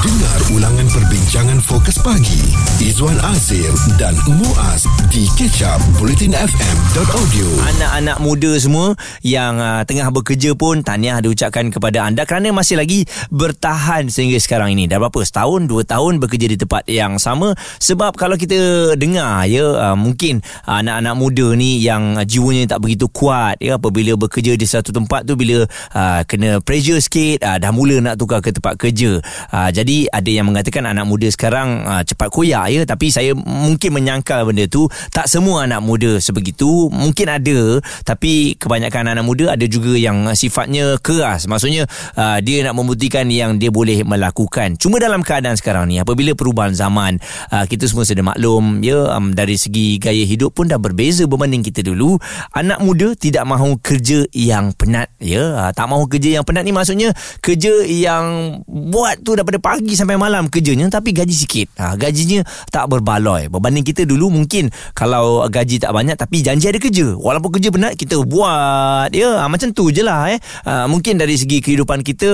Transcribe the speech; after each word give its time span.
Dengar 0.00 0.40
ulangan 0.56 0.88
perbincangan 0.96 1.60
fokus 1.60 2.00
pagi 2.00 2.40
Izwan 2.80 3.20
Azir 3.20 3.68
dan 4.00 4.16
Muaz 4.32 4.88
di 5.12 5.28
kecap 5.36 5.76
bulletinfm.audio 6.00 7.44
Anak-anak 7.68 8.16
muda 8.24 8.56
semua 8.56 8.96
yang 9.20 9.60
uh, 9.60 9.84
tengah 9.84 10.08
bekerja 10.08 10.56
pun 10.56 10.80
tahniah 10.80 11.20
diucapkan 11.20 11.68
kepada 11.68 12.08
anda 12.08 12.24
kerana 12.24 12.48
masih 12.48 12.80
lagi 12.80 13.04
bertahan 13.28 14.08
sehingga 14.08 14.40
sekarang 14.40 14.72
ini. 14.72 14.88
Dah 14.88 14.96
berapa? 14.96 15.20
Setahun, 15.20 15.68
dua 15.68 15.84
tahun 15.84 16.16
bekerja 16.16 16.48
di 16.48 16.56
tempat 16.56 16.88
yang 16.88 17.20
sama. 17.20 17.52
Sebab 17.76 18.16
kalau 18.16 18.40
kita 18.40 18.96
dengar 18.96 19.44
ya 19.52 19.68
uh, 19.68 19.96
mungkin 20.00 20.40
uh, 20.64 20.80
anak-anak 20.80 21.12
muda 21.12 21.52
ni 21.52 21.76
yang 21.84 22.16
jiwanya 22.24 22.72
tak 22.72 22.88
begitu 22.88 23.04
kuat 23.12 23.60
ya 23.60 23.76
apabila 23.76 24.16
bekerja 24.16 24.56
di 24.56 24.64
satu 24.64 24.96
tempat 24.96 25.28
tu 25.28 25.36
bila 25.36 25.68
uh, 25.92 26.24
kena 26.24 26.64
pressure 26.64 27.04
sikit 27.04 27.44
uh, 27.44 27.60
dah 27.60 27.68
mula 27.68 28.00
nak 28.00 28.16
tukar 28.16 28.40
ke 28.40 28.48
tempat 28.48 28.80
kerja. 28.80 29.20
Uh, 29.52 29.68
jadi 29.68 29.89
jadi 29.90 30.06
ada 30.06 30.30
yang 30.30 30.46
mengatakan 30.46 30.86
anak 30.86 31.02
muda 31.02 31.26
sekarang 31.34 31.82
uh, 31.82 32.06
cepat 32.06 32.30
koyak 32.30 32.70
ya. 32.70 32.86
Tapi 32.86 33.10
saya 33.10 33.34
mungkin 33.34 33.90
menyangkal 33.90 34.46
benda 34.46 34.70
tu 34.70 34.86
tak 35.10 35.26
semua 35.26 35.66
anak 35.66 35.82
muda 35.82 36.22
sebegitu. 36.22 36.86
Mungkin 36.94 37.26
ada 37.26 37.82
tapi 38.06 38.54
kebanyakan 38.54 39.18
anak 39.18 39.26
muda 39.26 39.58
ada 39.58 39.66
juga 39.66 39.98
yang 39.98 40.30
sifatnya 40.38 40.94
keras. 41.02 41.50
Maksudnya 41.50 41.90
uh, 42.14 42.38
dia 42.38 42.62
nak 42.62 42.78
membuktikan 42.78 43.26
yang 43.34 43.58
dia 43.58 43.74
boleh 43.74 44.06
melakukan. 44.06 44.78
Cuma 44.78 45.02
dalam 45.02 45.26
keadaan 45.26 45.58
sekarang 45.58 45.90
ni 45.90 45.98
apabila 45.98 46.38
perubahan 46.38 46.70
zaman 46.70 47.18
uh, 47.50 47.66
kita 47.66 47.90
semua 47.90 48.06
sudah 48.06 48.22
maklum 48.22 48.86
ya 48.86 49.18
um, 49.18 49.34
dari 49.34 49.58
segi 49.58 49.98
gaya 49.98 50.22
hidup 50.22 50.54
pun 50.54 50.70
dah 50.70 50.78
berbeza 50.78 51.26
berbanding 51.26 51.66
kita 51.66 51.82
dulu 51.82 52.14
anak 52.54 52.78
muda 52.78 53.18
tidak 53.18 53.42
mahu 53.42 53.74
kerja 53.82 54.22
yang 54.30 54.70
penat 54.70 55.10
ya. 55.18 55.66
Uh, 55.66 55.70
tak 55.74 55.90
mahu 55.90 56.06
kerja 56.06 56.38
yang 56.38 56.46
penat 56.46 56.62
ni 56.62 56.70
maksudnya 56.70 57.10
kerja 57.42 57.82
yang 57.90 58.62
buat 58.70 59.18
tu 59.26 59.34
daripada 59.34 59.58
pagi 59.58 59.79
pagi 59.80 59.96
sampai 59.96 60.20
malam 60.20 60.52
kerjanya 60.52 60.92
tapi 60.92 61.16
gaji 61.16 61.32
sikit. 61.32 61.72
Ha, 61.80 61.96
gajinya 61.96 62.44
tak 62.68 62.92
berbaloi. 62.92 63.48
Berbanding 63.48 63.80
kita 63.80 64.04
dulu 64.04 64.28
mungkin 64.28 64.68
kalau 64.92 65.48
gaji 65.48 65.80
tak 65.80 65.96
banyak 65.96 66.20
tapi 66.20 66.44
janji 66.44 66.68
ada 66.68 66.76
kerja. 66.76 67.16
Walaupun 67.16 67.56
kerja 67.56 67.72
penat 67.72 67.96
kita 67.96 68.20
buat 68.28 69.08
ya 69.16 69.40
ha, 69.40 69.48
macam 69.48 69.72
tu 69.72 69.88
je 69.88 70.04
lah 70.04 70.28
eh. 70.28 70.38
Ha, 70.68 70.84
mungkin 70.84 71.16
dari 71.16 71.40
segi 71.40 71.64
kehidupan 71.64 72.04
kita 72.04 72.28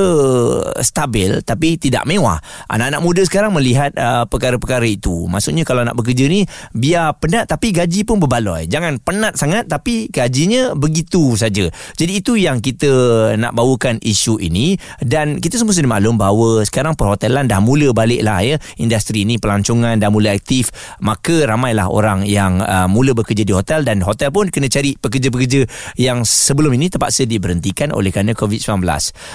stabil 0.83 1.38
tapi 1.47 1.78
tidak 1.78 2.03
mewah. 2.03 2.42
Anak-anak 2.66 2.98
muda 2.98 3.22
sekarang 3.22 3.55
melihat 3.55 3.94
uh, 3.94 4.27
perkara-perkara 4.27 4.91
itu. 4.91 5.31
Maksudnya 5.31 5.62
kalau 5.62 5.86
nak 5.86 5.94
bekerja 5.94 6.27
ni 6.27 6.42
biar 6.75 7.14
penat 7.22 7.47
tapi 7.47 7.70
gaji 7.70 8.03
pun 8.03 8.19
berbaloi. 8.19 8.66
Jangan 8.66 8.98
penat 8.98 9.38
sangat 9.38 9.70
tapi 9.70 10.10
gajinya 10.10 10.75
begitu 10.75 11.38
saja. 11.38 11.70
Jadi 11.94 12.12
itu 12.19 12.34
yang 12.34 12.58
kita 12.58 12.91
nak 13.38 13.55
bawakan 13.55 14.03
isu 14.03 14.42
ini 14.42 14.75
dan 15.05 15.38
kita 15.38 15.60
semua 15.60 15.77
sudah 15.77 15.92
maklum 15.94 16.19
bahawa 16.19 16.64
sekarang 16.64 16.97
perhotelan 16.97 17.35
perhotelan 17.36 17.52
dah 17.52 17.60
mula 17.60 17.88
balik 17.92 18.24
lah 18.24 18.40
ya. 18.40 18.56
Industri 18.80 19.28
ni 19.28 19.36
pelancongan 19.36 20.00
dah 20.00 20.08
mula 20.08 20.32
aktif. 20.32 20.72
Maka 21.04 21.44
ramailah 21.44 21.92
orang 21.92 22.24
yang 22.24 22.64
uh, 22.64 22.88
mula 22.88 23.12
bekerja 23.12 23.44
di 23.44 23.52
hotel 23.52 23.84
dan 23.84 24.00
hotel 24.00 24.32
pun 24.32 24.48
kena 24.48 24.72
cari 24.72 24.96
pekerja-pekerja 24.96 25.68
yang 26.00 26.24
sebelum 26.24 26.72
ini 26.72 26.88
terpaksa 26.88 27.28
diberhentikan 27.28 27.92
oleh 27.92 28.08
kerana 28.08 28.32
COVID-19 28.32 28.80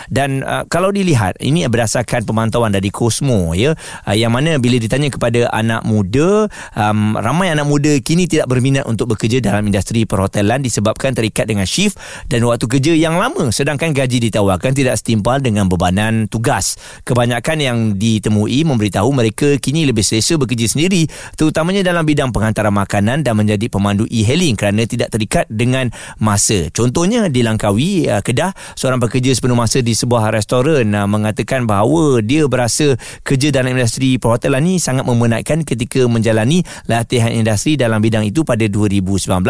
dan 0.09 0.41
uh, 0.41 0.66
kalau 0.66 0.89
dilihat 0.89 1.38
ini 1.44 1.69
berdasarkan 1.69 2.25
pemantauan 2.25 2.73
dari 2.73 2.89
Cosmo 2.89 3.53
ya. 3.53 3.77
Uh, 4.09 4.17
yang 4.17 4.33
mana 4.33 4.57
bila 4.57 4.81
ditanya 4.81 5.13
kepada 5.13 5.52
anak 5.53 5.85
muda 5.85 6.49
um, 6.73 7.13
ramai 7.19 7.53
anak 7.53 7.69
muda 7.69 7.94
kini 8.02 8.25
tidak 8.25 8.49
berminat 8.49 8.88
untuk 8.89 9.13
bekerja 9.13 9.44
dalam 9.44 9.67
industri 9.69 10.09
perhotelan 10.09 10.66
disebabkan 10.66 11.13
terikat 11.13 11.45
dengan 11.45 11.69
shift 11.69 12.02
dan 12.25 12.41
waktu 12.49 12.66
kerja 12.66 12.97
yang 12.97 13.22
lama. 13.22 13.53
Sedangkan 13.53 13.94
gaji 13.94 14.31
ditawarkan 14.31 14.73
tidak 14.73 14.97
setimpal 14.97 15.38
dengan 15.44 15.67
bebanan 15.67 16.25
tugas. 16.31 16.79
Kebanyakan 17.03 17.57
yang 17.59 17.77
ditemui 17.95 18.64
memberitahu 18.67 19.09
mereka 19.11 19.56
kini 19.58 19.88
lebih 19.88 20.03
selesa 20.06 20.38
bekerja 20.38 20.67
sendiri 20.72 21.08
terutamanya 21.36 21.81
dalam 21.81 22.06
bidang 22.06 22.30
penghantaran 22.30 22.73
makanan 22.73 23.23
dan 23.25 23.34
menjadi 23.34 23.72
pemandu 23.72 24.06
e-hailing 24.11 24.53
kerana 24.53 24.86
tidak 24.86 25.09
terikat 25.09 25.46
dengan 25.50 25.90
masa. 26.22 26.69
Contohnya 26.69 27.31
di 27.31 27.41
Langkawi, 27.41 28.06
uh, 28.12 28.22
Kedah, 28.22 28.53
seorang 28.78 29.02
pekerja 29.02 29.34
sepenuh 29.34 29.57
masa 29.57 29.81
di 29.81 29.97
sebuah 29.97 30.29
restoran 30.29 30.85
uh, 30.94 31.07
mengatakan 31.09 31.66
bahawa 31.66 32.22
dia 32.22 32.46
berasa 32.46 32.94
kerja 33.25 33.50
dalam 33.50 33.74
industri 33.74 34.22
perhotelan 34.22 34.62
ini 34.62 34.78
sangat 34.78 35.08
memenatkan 35.09 35.66
ketika 35.66 36.06
menjalani 36.06 36.62
latihan 36.85 37.34
industri 37.34 37.79
dalam 37.79 37.97
bidang 38.03 38.28
itu 38.28 38.46
pada 38.46 38.68
2019. 38.68 39.41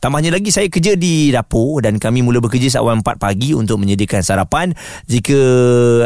Tambahnya 0.00 0.30
lagi 0.32 0.48
saya 0.48 0.70
kerja 0.72 0.96
di 0.96 1.28
dapur 1.28 1.84
dan 1.84 2.00
kami 2.00 2.24
mula 2.24 2.40
bekerja 2.40 2.80
seawal 2.80 3.04
4 3.04 3.20
pagi 3.20 3.52
untuk 3.52 3.82
menyediakan 3.82 4.24
sarapan. 4.24 4.72
Jika 5.04 5.38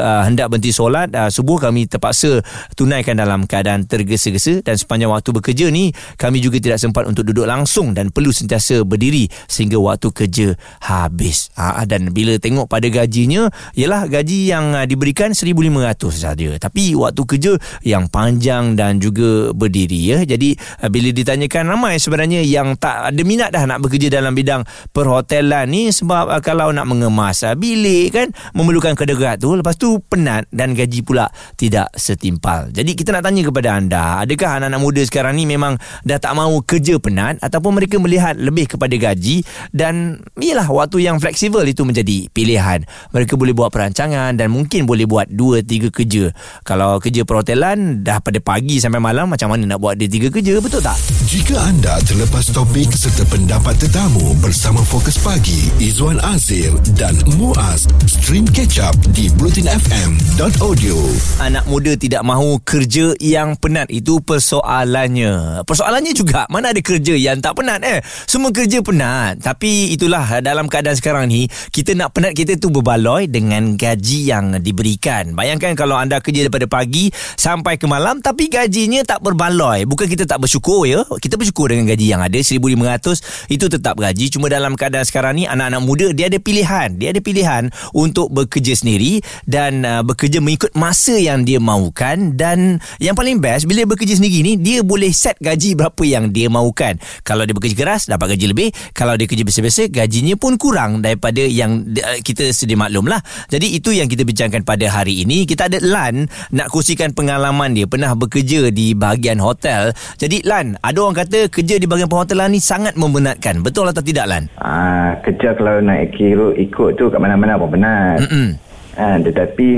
uh, 0.00 0.22
hendak 0.26 0.50
berhenti 0.50 0.74
solat 0.74 1.14
uh, 1.14 1.30
subuh 1.30 1.60
kami 1.62 1.77
terpaksa 1.84 2.40
tunaikan 2.74 3.14
dalam 3.14 3.44
keadaan 3.44 3.84
tergesa-gesa 3.84 4.64
dan 4.64 4.74
sepanjang 4.80 5.12
waktu 5.12 5.30
bekerja 5.30 5.66
ni 5.68 5.92
kami 6.16 6.40
juga 6.40 6.58
tidak 6.58 6.80
sempat 6.80 7.04
untuk 7.04 7.28
duduk 7.28 7.44
langsung 7.44 7.92
dan 7.92 8.08
perlu 8.08 8.32
sentiasa 8.32 8.82
berdiri 8.82 9.28
sehingga 9.46 9.76
waktu 9.76 10.08
kerja 10.10 10.48
habis. 10.80 11.52
Ha, 11.54 11.84
dan 11.84 12.10
bila 12.16 12.40
tengok 12.40 12.66
pada 12.66 12.88
gajinya 12.88 13.52
ialah 13.76 14.08
gaji 14.08 14.48
yang 14.48 14.72
uh, 14.72 14.88
diberikan 14.88 15.36
1500 15.36 15.94
saja 16.16 16.48
tapi 16.56 16.96
waktu 16.96 17.22
kerja 17.28 17.52
yang 17.84 18.08
panjang 18.08 18.72
dan 18.72 18.96
juga 18.96 19.52
berdiri 19.52 20.00
ya. 20.16 20.18
Jadi 20.24 20.56
uh, 20.56 20.88
bila 20.88 21.12
ditanyakan 21.12 21.76
ramai 21.76 22.00
sebenarnya 22.00 22.40
yang 22.40 22.80
tak 22.80 23.12
ada 23.12 23.22
minat 23.26 23.52
dah 23.52 23.68
nak 23.68 23.84
bekerja 23.84 24.08
dalam 24.08 24.32
bidang 24.32 24.64
perhotelan 24.96 25.68
ni 25.68 25.92
sebab 25.92 26.32
uh, 26.32 26.40
kalau 26.40 26.72
nak 26.72 26.88
mengemas 26.88 27.44
bilik 27.58 28.08
kan 28.14 28.28
memerlukan 28.56 28.96
kedegat 28.96 29.42
tu 29.42 29.52
lepas 29.52 29.74
tu 29.76 30.00
penat 30.08 30.46
dan 30.54 30.72
gaji 30.72 31.04
pula 31.04 31.28
tidak 31.58 31.67
setimpal. 31.92 32.72
Jadi 32.72 32.96
kita 32.96 33.12
nak 33.12 33.26
tanya 33.28 33.42
kepada 33.44 33.68
anda, 33.76 34.04
adakah 34.24 34.58
anak-anak 34.62 34.80
muda 34.80 35.02
sekarang 35.04 35.36
ni 35.36 35.44
memang 35.44 35.76
dah 36.06 36.16
tak 36.16 36.32
mahu 36.32 36.64
kerja 36.64 36.96
penat 36.96 37.36
ataupun 37.44 37.76
mereka 37.76 38.00
melihat 38.00 38.38
lebih 38.40 38.70
kepada 38.70 38.94
gaji 38.96 39.44
dan 39.74 40.22
ialah 40.38 40.66
waktu 40.70 41.04
yang 41.04 41.20
fleksibel 41.20 41.60
itu 41.66 41.84
menjadi 41.84 42.30
pilihan. 42.32 42.88
Mereka 43.12 43.36
boleh 43.36 43.52
buat 43.52 43.68
perancangan 43.68 44.38
dan 44.38 44.48
mungkin 44.48 44.88
boleh 44.88 45.04
buat 45.04 45.28
2 45.28 45.66
3 45.66 45.92
kerja. 45.92 46.32
Kalau 46.64 46.96
kerja 47.02 47.26
perhotelan 47.28 48.00
dah 48.00 48.22
pada 48.24 48.40
pagi 48.40 48.80
sampai 48.80 49.02
malam 49.02 49.28
macam 49.28 49.52
mana 49.52 49.76
nak 49.76 49.78
buat 49.82 50.00
dia 50.00 50.08
3 50.08 50.32
kerja, 50.32 50.62
betul 50.62 50.80
tak? 50.80 50.96
Jika 51.28 51.60
anda 51.60 52.00
terlepas 52.08 52.48
topik 52.54 52.88
serta 52.96 53.28
pendapat 53.28 53.76
tetamu 53.76 54.32
bersama 54.40 54.80
Fokus 54.80 55.20
Pagi, 55.20 55.68
Izwan 55.76 56.16
Azir 56.24 56.72
dan 56.96 57.18
Muaz, 57.36 57.84
stream 58.08 58.48
catch 58.48 58.80
up 58.80 58.96
di 59.12 59.28
blutinfm.audio 59.36 60.96
anak 61.38 61.57
muda 61.64 61.96
tidak 61.96 62.22
mahu 62.22 62.60
kerja 62.62 63.16
yang 63.18 63.56
penat 63.56 63.88
itu 63.88 64.20
persoalannya. 64.22 65.64
Persoalannya 65.64 66.12
juga 66.12 66.44
mana 66.52 66.70
ada 66.70 66.78
kerja 66.84 67.16
yang 67.16 67.40
tak 67.40 67.58
penat 67.58 67.80
eh. 67.82 68.04
Semua 68.28 68.52
kerja 68.52 68.84
penat. 68.84 69.42
Tapi 69.42 69.90
itulah 69.96 70.44
dalam 70.44 70.68
keadaan 70.68 70.94
sekarang 70.94 71.26
ni 71.26 71.48
kita 71.72 71.96
nak 71.96 72.14
penat 72.14 72.36
kita 72.36 72.60
tu 72.60 72.68
berbaloi 72.68 73.26
dengan 73.26 73.74
gaji 73.74 74.28
yang 74.28 74.60
diberikan. 74.60 75.32
Bayangkan 75.32 75.74
kalau 75.74 75.96
anda 75.96 76.20
kerja 76.20 76.46
daripada 76.46 76.68
pagi 76.68 77.10
sampai 77.34 77.80
ke 77.80 77.88
malam 77.88 78.20
tapi 78.20 78.52
gajinya 78.52 79.02
tak 79.02 79.24
berbaloi. 79.24 79.88
Bukan 79.88 80.06
kita 80.06 80.28
tak 80.28 80.44
bersyukur 80.44 80.84
ya. 80.84 81.02
Kita 81.18 81.40
bersyukur 81.40 81.72
dengan 81.72 81.88
gaji 81.88 82.06
yang 82.12 82.22
ada 82.22 82.38
1500 82.38 83.50
itu 83.50 83.66
tetap 83.66 83.96
gaji. 83.96 84.28
Cuma 84.30 84.52
dalam 84.52 84.76
keadaan 84.76 85.08
sekarang 85.08 85.40
ni 85.40 85.44
anak-anak 85.48 85.82
muda 85.82 86.06
dia 86.12 86.28
ada 86.28 86.36
pilihan. 86.36 87.00
Dia 87.00 87.16
ada 87.16 87.24
pilihan 87.24 87.72
untuk 87.96 88.28
bekerja 88.30 88.76
sendiri 88.76 89.24
dan 89.48 89.82
uh, 89.82 90.02
bekerja 90.04 90.42
mengikut 90.44 90.74
masa 90.76 91.16
yang 91.16 91.37
yang 91.38 91.46
dia 91.46 91.62
mahukan 91.62 92.34
dan 92.34 92.82
yang 92.98 93.14
paling 93.14 93.38
best 93.38 93.70
bila 93.70 93.86
bekerja 93.86 94.18
sendiri 94.18 94.42
ni 94.42 94.52
dia 94.58 94.82
boleh 94.82 95.14
set 95.14 95.38
gaji 95.38 95.78
berapa 95.78 96.02
yang 96.02 96.34
dia 96.34 96.50
mahukan. 96.50 96.98
Kalau 97.22 97.46
dia 97.46 97.54
bekerja 97.54 97.78
keras 97.78 98.10
dapat 98.10 98.34
gaji 98.34 98.50
lebih, 98.50 98.68
kalau 98.90 99.14
dia 99.14 99.30
kerja 99.30 99.46
biasa-biasa 99.46 99.86
gajinya 99.94 100.34
pun 100.34 100.58
kurang 100.58 100.98
daripada 100.98 101.38
yang 101.46 101.86
kita 102.26 102.50
sedia 102.50 102.74
maklum 102.74 103.06
lah. 103.06 103.22
Jadi 103.46 103.78
itu 103.78 103.94
yang 103.94 104.10
kita 104.10 104.26
bincangkan 104.26 104.66
pada 104.66 104.90
hari 104.90 105.22
ini. 105.22 105.46
Kita 105.46 105.70
ada 105.70 105.78
Lan 105.78 106.26
nak 106.50 106.74
kongsikan 106.74 107.14
pengalaman 107.14 107.70
dia 107.70 107.86
pernah 107.86 108.10
bekerja 108.18 108.74
di 108.74 108.98
bahagian 108.98 109.38
hotel. 109.38 109.94
Jadi 110.18 110.42
Lan, 110.42 110.74
ada 110.82 110.98
orang 110.98 111.22
kata 111.22 111.46
kerja 111.46 111.78
di 111.78 111.86
bahagian 111.86 112.10
perhotelan 112.10 112.50
ni 112.50 112.58
sangat 112.58 112.98
memenatkan. 112.98 113.62
Betul 113.62 113.86
atau 113.86 114.02
tidak 114.02 114.26
Lan? 114.26 114.42
Ah, 114.58 115.14
kerja 115.22 115.54
kalau 115.54 115.78
nak 115.78 116.10
ikut, 116.10 116.58
ikut 116.58 116.90
tu 116.98 117.06
kat 117.06 117.20
mana-mana 117.22 117.54
pun 117.54 117.70
penat. 117.70 118.26
Mm-mm. 118.26 118.67
Ha, 118.98 119.14
tetapi 119.22 119.68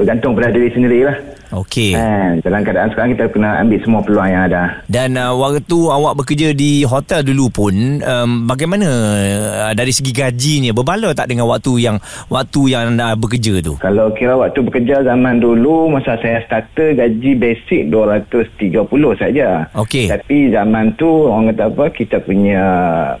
bergantung 0.00 0.32
pada 0.32 0.48
diri 0.48 0.72
sendiri 0.72 1.04
lah. 1.04 1.16
Okey. 1.52 1.92
Ha, 1.92 2.40
dalam 2.40 2.64
keadaan 2.64 2.88
sekarang 2.88 3.12
kita 3.12 3.28
kena 3.28 3.60
ambil 3.60 3.78
semua 3.84 4.00
peluang 4.00 4.28
yang 4.32 4.48
ada. 4.48 4.80
Dan 4.88 5.20
uh, 5.20 5.36
waktu 5.36 5.76
awak 5.76 6.24
bekerja 6.24 6.56
di 6.56 6.80
hotel 6.88 7.20
dulu 7.20 7.52
pun 7.52 8.00
um, 8.00 8.48
bagaimana 8.48 8.88
uh, 9.68 9.72
dari 9.76 9.92
segi 9.92 10.16
gajinya 10.16 10.72
berbaloi 10.72 11.12
tak 11.12 11.28
dengan 11.28 11.52
waktu 11.52 11.84
yang 11.84 12.00
waktu 12.32 12.60
yang 12.72 12.96
anda 12.96 13.12
bekerja 13.12 13.60
tu? 13.60 13.76
Kalau 13.76 14.08
kira 14.16 14.40
waktu 14.40 14.64
bekerja 14.64 15.04
zaman 15.04 15.44
dulu 15.44 15.92
masa 15.92 16.16
saya 16.24 16.40
starter 16.48 16.96
gaji 16.96 17.36
basic 17.36 17.92
230 17.92 18.72
saja. 19.20 19.68
Okey. 19.76 20.08
Tapi 20.08 20.48
zaman 20.48 20.96
tu 20.96 21.28
orang 21.28 21.52
kata 21.52 21.68
apa 21.68 21.84
kita 21.92 22.16
punya 22.24 22.64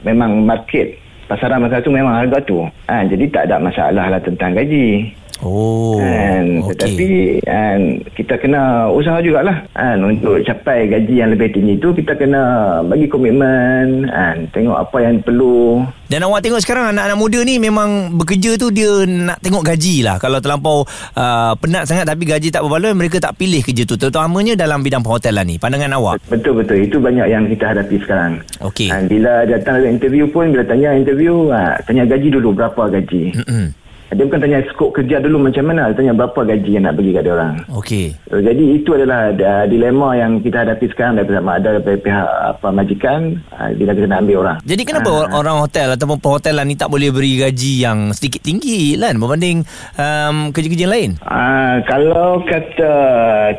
memang 0.00 0.48
market 0.48 0.96
pasaran 1.28 1.64
masa 1.64 1.84
tu 1.84 1.88
memang 1.88 2.12
harga 2.12 2.40
tu. 2.44 2.60
Ha, 2.88 3.04
jadi 3.08 3.24
tak 3.32 3.42
ada 3.48 3.56
masalah 3.56 4.12
lah 4.12 4.20
tentang 4.20 4.52
gaji. 4.52 5.20
Oh, 5.42 5.98
kan? 5.98 6.62
okey. 6.62 6.70
Tetapi 6.74 7.08
kan, 7.42 7.78
kita 8.14 8.34
kena 8.38 8.86
usaha 8.88 9.18
jugalah 9.18 9.66
kan, 9.74 9.98
untuk 10.02 10.38
capai 10.46 10.86
gaji 10.86 11.18
yang 11.18 11.34
lebih 11.34 11.50
tinggi 11.50 11.76
itu 11.76 11.90
kita 11.90 12.14
kena 12.14 12.42
bagi 12.86 13.10
komitmen 13.10 14.06
kan, 14.06 14.46
tengok 14.54 14.78
apa 14.78 14.96
yang 15.02 15.18
perlu 15.18 15.82
Dan 16.06 16.28
awak 16.28 16.44
tengok 16.44 16.60
sekarang 16.60 16.92
anak-anak 16.92 17.18
muda 17.18 17.40
ni 17.40 17.56
memang 17.56 18.14
bekerja 18.14 18.60
tu 18.60 18.68
dia 18.68 19.08
nak 19.08 19.40
tengok 19.40 19.64
gaji 19.64 20.04
lah. 20.04 20.20
Kalau 20.20 20.44
terlampau 20.44 20.84
uh, 21.16 21.52
penat 21.56 21.88
sangat 21.88 22.04
tapi 22.04 22.28
gaji 22.28 22.52
tak 22.52 22.62
berbaloi, 22.62 22.92
mereka 22.92 23.16
tak 23.16 23.40
pilih 23.40 23.64
kerja 23.64 23.88
tu. 23.88 23.96
Terutamanya 23.96 24.52
dalam 24.52 24.84
bidang 24.84 25.00
perhotelan 25.00 25.48
ni. 25.48 25.56
Pandangan 25.56 25.96
awak? 25.96 26.20
Betul-betul 26.28 26.84
Itu 26.84 26.96
banyak 27.00 27.26
yang 27.28 27.44
kita 27.48 27.72
hadapi 27.72 27.96
sekarang 28.02 28.42
Okey. 28.60 28.88
ha, 28.92 29.00
Bila 29.04 29.48
datang 29.48 29.84
interview 29.84 30.28
pun 30.28 30.52
Bila 30.52 30.64
tanya 30.64 30.92
interview 30.92 31.48
ha, 31.52 31.76
Tanya 31.84 32.04
gaji 32.04 32.28
dulu 32.28 32.52
Berapa 32.56 32.88
gaji 32.92 33.36
Mm-mm. 33.36 33.64
Dia 34.12 34.24
bukan 34.24 34.40
tanya 34.40 34.60
skop 34.68 34.90
kerja 34.92 35.16
dulu 35.18 35.40
macam 35.40 35.64
mana 35.64 35.88
Dia 35.88 35.96
tanya 35.96 36.12
berapa 36.14 36.40
gaji 36.44 36.70
yang 36.70 36.84
nak 36.84 36.94
bagi 36.94 37.12
kat 37.12 37.22
dia 37.22 37.32
orang 37.32 37.54
Okey. 37.72 38.06
So, 38.26 38.38
Jadi 38.38 38.64
itu 38.74 38.90
adalah 38.92 39.30
uh, 39.30 39.64
dilema 39.64 40.12
yang 40.12 40.40
kita 40.40 40.64
hadapi 40.64 40.90
sekarang 40.90 41.16
daripada 41.16 41.40
ada 41.40 41.68
daripada 41.76 41.96
pihak 41.96 42.26
apa 42.50 42.68
majikan 42.68 43.20
uh, 43.52 43.70
bila 43.72 43.94
kita 43.94 44.06
nak 44.06 44.20
ambil 44.20 44.36
orang. 44.40 44.58
Jadi 44.62 44.82
kenapa 44.82 45.10
Ah. 45.12 45.32
orang 45.32 45.56
hotel 45.60 45.88
ataupun 45.92 46.18
perhotelan 46.18 46.64
ni 46.64 46.74
tak 46.74 46.88
boleh 46.88 47.08
beri 47.08 47.38
gaji 47.38 47.72
yang 47.78 48.10
sedikit 48.10 48.42
tinggi 48.42 48.96
kan 48.98 49.20
berbanding 49.20 49.58
um, 49.94 50.48
kerja-kerja 50.50 50.82
yang 50.82 50.94
lain? 50.94 51.10
Uh, 51.20 51.84
kalau 51.84 52.40
kata 52.42 52.92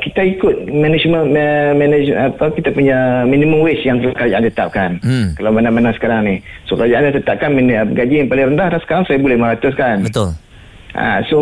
kita 0.02 0.22
ikut 0.28 0.66
management 0.68 1.30
ma- 1.30 1.74
manage 1.74 2.10
apa 2.10 2.50
kita 2.50 2.74
punya 2.74 3.22
minimum 3.24 3.62
wage 3.62 3.86
yang 3.86 4.02
kerajaan 4.02 4.42
tetapkan. 4.44 4.98
Hmm. 5.02 5.38
Kalau 5.38 5.54
mana-mana 5.54 5.94
sekarang 5.94 6.26
ni. 6.26 6.36
So 6.66 6.74
kerajaan 6.74 7.06
dah 7.08 7.16
tetapkan 7.16 7.54
gaji 7.94 8.26
yang 8.26 8.30
paling 8.30 8.58
rendah 8.58 8.74
dah 8.74 8.82
sekarang 8.82 9.06
1500 9.06 9.78
kan. 9.78 9.98
Betul. 10.02 10.34
Ha, 10.94 11.26
so 11.26 11.40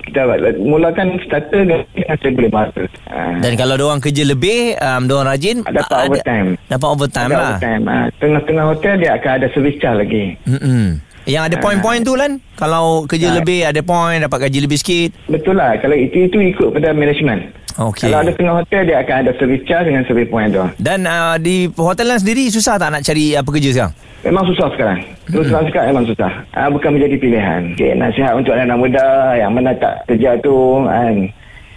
kita 0.00 0.24
mulakan 0.56 1.20
starter 1.20 1.62
dengan 1.62 1.84
1500. 2.16 2.88
Ha. 3.06 3.36
Dan 3.38 3.52
kalau 3.54 3.76
dia 3.76 3.84
orang 3.84 4.00
kerja 4.00 4.24
lebih, 4.24 4.72
um, 4.74 5.04
dia 5.04 5.14
orang 5.14 5.30
rajin 5.30 5.56
Dapat 5.60 5.84
ada- 5.86 6.08
overtime. 6.08 6.48
Dapat 6.66 6.88
overtime 6.88 7.28
Ada 7.28 7.36
lah. 7.36 7.44
overtime. 7.50 7.82
Ha, 7.84 7.96
tengah-tengah 8.16 8.64
hotel 8.66 8.94
dia 8.96 9.10
akan 9.14 9.30
ada 9.36 9.46
service 9.50 9.78
charge 9.78 9.98
lagi. 10.00 10.24
Mm-mm. 10.46 10.84
Yang 11.22 11.42
ada 11.44 11.56
poin-poin 11.60 12.00
tu 12.00 12.16
kan 12.16 12.40
Kalau 12.56 13.04
kerja 13.04 13.28
Ah. 13.28 13.36
lebih 13.36 13.60
Ada 13.60 13.84
poin 13.84 14.16
Dapat 14.16 14.48
gaji 14.48 14.64
lebih 14.64 14.80
sikit 14.80 15.12
Betul 15.28 15.60
lah. 15.60 15.76
Kalau 15.76 15.92
itu 15.92 16.24
itu 16.24 16.40
ikut 16.40 16.72
pada 16.72 16.96
management. 16.96 17.59
Okey. 17.80 18.12
Kalau 18.12 18.20
ada 18.20 18.32
tengah 18.36 18.54
hotel 18.60 18.82
dia 18.84 18.96
akan 19.00 19.16
ada 19.24 19.32
service 19.40 19.64
charge 19.64 19.88
dengan 19.88 20.04
service 20.04 20.28
point 20.28 20.52
tu. 20.52 20.60
Dan 20.76 21.08
uh, 21.08 21.40
di 21.40 21.64
perhotelan 21.72 22.20
sendiri 22.20 22.52
Susah 22.52 22.76
tak 22.76 22.92
nak 22.92 23.00
cari 23.00 23.32
uh, 23.32 23.40
pekerja 23.40 23.70
sekarang? 23.72 23.94
Memang 24.20 24.44
susah 24.52 24.68
sekarang. 24.76 24.98
Terus 25.32 25.48
terang 25.48 25.64
cakap 25.64 25.84
memang 25.88 26.04
susah. 26.04 26.32
Ha, 26.52 26.68
bukan 26.68 26.90
menjadi 26.92 27.16
pilihan. 27.16 27.72
Okay, 27.72 27.96
nasihat 27.96 28.36
untuk 28.36 28.52
anak-anak 28.52 28.78
muda 28.84 29.06
yang 29.40 29.56
mana 29.56 29.72
tak 29.80 30.04
kerja 30.04 30.36
tu 30.44 30.84
kan. 30.84 31.14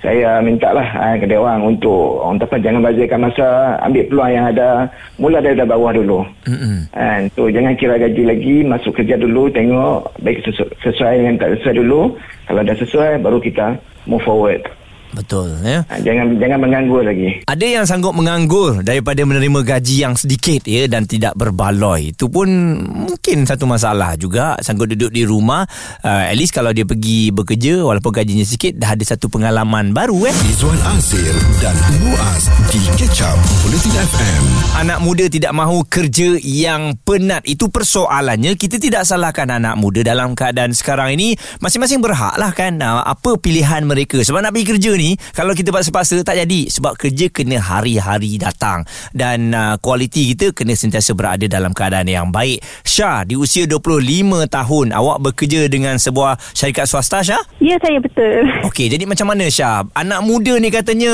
Saya 0.03 0.43
minta 0.43 0.75
lah 0.75 0.83
ha, 0.83 1.15
ke 1.15 1.31
orang 1.31 1.63
untuk 1.63 2.19
orang 2.19 2.35
kata 2.43 2.59
jangan 2.59 2.83
bazirkan 2.83 3.23
masa 3.23 3.79
ambil 3.87 4.03
peluang 4.11 4.31
yang 4.35 4.45
ada 4.51 4.91
mula 5.15 5.39
dari 5.39 5.55
bawah 5.63 5.95
dulu. 5.95 6.27
Mm-mm. 6.43 6.91
Kan? 6.91 7.31
So 7.31 7.47
jangan 7.47 7.79
kira 7.79 7.95
gaji 7.95 8.23
lagi 8.27 8.55
masuk 8.67 8.99
kerja 8.99 9.15
dulu 9.15 9.47
tengok 9.47 10.11
baik 10.19 10.43
sesu- 10.43 10.75
sesuai 10.83 11.23
dengan 11.23 11.39
tak 11.39 11.55
sesuai 11.55 11.79
dulu. 11.79 12.19
Kalau 12.51 12.61
dah 12.67 12.75
sesuai 12.75 13.23
baru 13.23 13.39
kita 13.39 13.79
move 14.03 14.19
forward. 14.27 14.67
Betul 15.13 15.61
ya. 15.61 15.85
Ha, 15.87 16.01
jangan 16.01 16.41
jangan 16.41 16.59
menganggur 16.59 17.01
lagi. 17.05 17.41
Ada 17.45 17.65
yang 17.65 17.85
sanggup 17.85 18.17
menganggur 18.17 18.81
daripada 18.81 19.21
menerima 19.21 19.61
gaji 19.61 19.95
yang 20.01 20.17
sedikit 20.17 20.65
ya 20.65 20.89
dan 20.89 21.05
tidak 21.05 21.37
berbaloi. 21.37 22.17
Itu 22.17 22.33
pun 22.33 22.49
mungkin 22.81 23.45
satu 23.45 23.69
masalah 23.69 24.17
juga 24.17 24.57
sanggup 24.59 24.89
duduk 24.89 25.13
di 25.13 25.23
rumah 25.23 25.65
uh, 26.01 26.23
at 26.29 26.35
least 26.35 26.51
kalau 26.51 26.73
dia 26.73 26.83
pergi 26.83 27.29
bekerja 27.29 27.85
walaupun 27.85 28.11
gajinya 28.11 28.45
sikit 28.45 28.77
dah 28.77 28.97
ada 28.97 29.05
satu 29.05 29.29
pengalaman 29.29 29.93
baru 29.93 30.29
eh. 30.29 30.35
Izwan 30.49 30.79
Azir 30.97 31.33
dan 31.61 31.75
Muaz 32.01 32.49
di 32.73 32.81
Up 33.23 33.39
Bulletin 33.63 33.93
FM. 33.93 34.43
Anak 34.81 34.99
muda 35.05 35.25
tidak 35.29 35.53
mahu 35.53 35.85
kerja 35.85 36.39
yang 36.41 36.97
penat. 37.05 37.45
Itu 37.45 37.69
persoalannya. 37.69 38.57
Kita 38.57 38.81
tidak 38.81 39.05
salahkan 39.05 39.49
anak 39.59 39.77
muda 39.77 40.01
dalam 40.01 40.33
keadaan 40.33 40.73
sekarang 40.73 41.13
ini. 41.13 41.37
Masing-masing 41.61 42.01
berhak 42.01 42.35
lah 42.41 42.51
kan. 42.55 42.81
uh, 42.81 43.05
Apa 43.05 43.37
pilihan 43.37 43.85
mereka. 43.85 44.19
Sebab 44.23 44.41
nak 44.41 44.51
pergi 44.55 44.67
kerja 44.75 44.91
ni, 44.97 45.02
kalau 45.35 45.51
kita 45.51 45.75
paksa-paksa 45.75 46.23
tak 46.23 46.39
jadi. 46.39 46.71
Sebab 46.71 46.95
kerja 46.95 47.27
kena 47.27 47.59
hari-hari 47.59 48.39
datang. 48.39 48.87
Dan 49.11 49.51
uh, 49.51 49.75
kualiti 49.79 50.31
kita 50.33 50.55
kena 50.55 50.73
sentiasa 50.73 51.11
berada 51.11 51.45
dalam 51.45 51.75
keadaan 51.75 52.07
yang 52.07 52.29
baik. 52.31 52.63
Syah, 52.87 53.27
di 53.27 53.35
usia 53.35 53.67
25 53.67 54.47
tahun, 54.47 54.87
awak 54.95 55.17
bekerja 55.31 55.67
dengan 55.67 55.99
sebuah 55.99 56.39
syarikat 56.55 56.85
swasta, 56.87 57.19
Syah? 57.25 57.43
Ya, 57.59 57.75
saya 57.83 57.99
betul. 57.99 58.47
Okey, 58.69 58.87
jadi 58.87 59.03
macam 59.03 59.33
mana 59.33 59.47
Syah? 59.49 59.83
Anak 59.97 60.23
muda 60.23 60.55
ni 60.59 60.69
katanya 60.71 61.13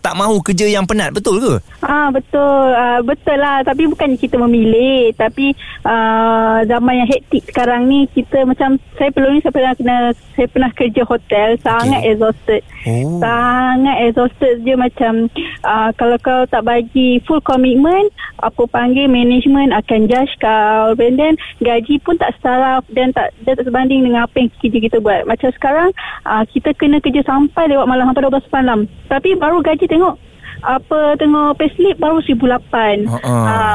tak 0.00 0.14
mahu 0.16 0.40
kerja 0.40 0.66
yang 0.68 0.88
penat. 0.88 1.12
Betul 1.12 1.42
ke? 1.42 1.54
Ah 1.82 2.08
betul, 2.10 2.66
ah, 2.72 3.00
betul 3.02 3.38
lah. 3.38 3.62
Tapi 3.66 3.88
bukan 3.90 4.14
kita 4.16 4.36
memilih, 4.40 5.12
tapi 5.18 5.52
ah, 5.84 6.62
zaman 6.64 7.04
yang 7.04 7.08
hektik 7.08 7.46
sekarang 7.50 7.88
ni 7.90 8.06
kita 8.10 8.44
macam 8.46 8.78
saya 8.96 9.10
belum 9.12 9.38
ni 9.38 9.40
saya 9.42 9.54
pernah 9.54 9.74
kena 9.74 9.96
saya 10.36 10.46
pernah 10.52 10.70
kerja 10.72 11.02
hotel 11.08 11.48
sangat 11.60 12.00
Okey. 12.02 12.10
exhausted. 12.12 12.62
Oh. 12.86 13.18
Sangat 13.26 13.96
exhausted 14.06 14.62
je 14.62 14.74
macam 14.78 15.26
ah, 15.66 15.90
kalau 15.98 16.16
kau 16.22 16.46
tak 16.46 16.62
bagi 16.62 17.18
full 17.26 17.42
commitment, 17.42 18.08
apa 18.38 18.62
panggil 18.70 19.10
management 19.10 19.74
akan 19.74 20.06
judge 20.06 20.30
kau. 20.38 20.94
And 20.94 21.18
then 21.18 21.34
gaji 21.58 21.98
pun 22.06 22.16
tak 22.16 22.38
setara 22.38 22.80
dan 22.94 23.10
tak 23.10 23.34
dia 23.42 23.58
tak 23.58 23.66
sebanding 23.66 24.06
dengan 24.06 24.30
apa 24.30 24.38
yang 24.38 24.50
kerja 24.62 24.78
kita 24.78 24.96
buat. 25.02 25.26
Macam 25.26 25.50
sekarang 25.52 25.90
ah, 26.22 26.46
kita 26.46 26.70
kena 26.78 27.02
kerja 27.02 27.26
sampai 27.26 27.66
lewat 27.74 27.90
malam 27.90 28.06
sampai 28.08 28.30
12 28.30 28.56
malam. 28.56 28.78
Tapi 29.10 29.34
baru 29.34 29.58
gaji 29.60 29.86
tengok 29.90 30.16
apa 30.64 31.14
tengok 31.20 31.60
payslip 31.60 32.00
baru 32.00 32.18
1008 32.24 33.06
Ha, 33.06 33.18
ha. 33.22 33.34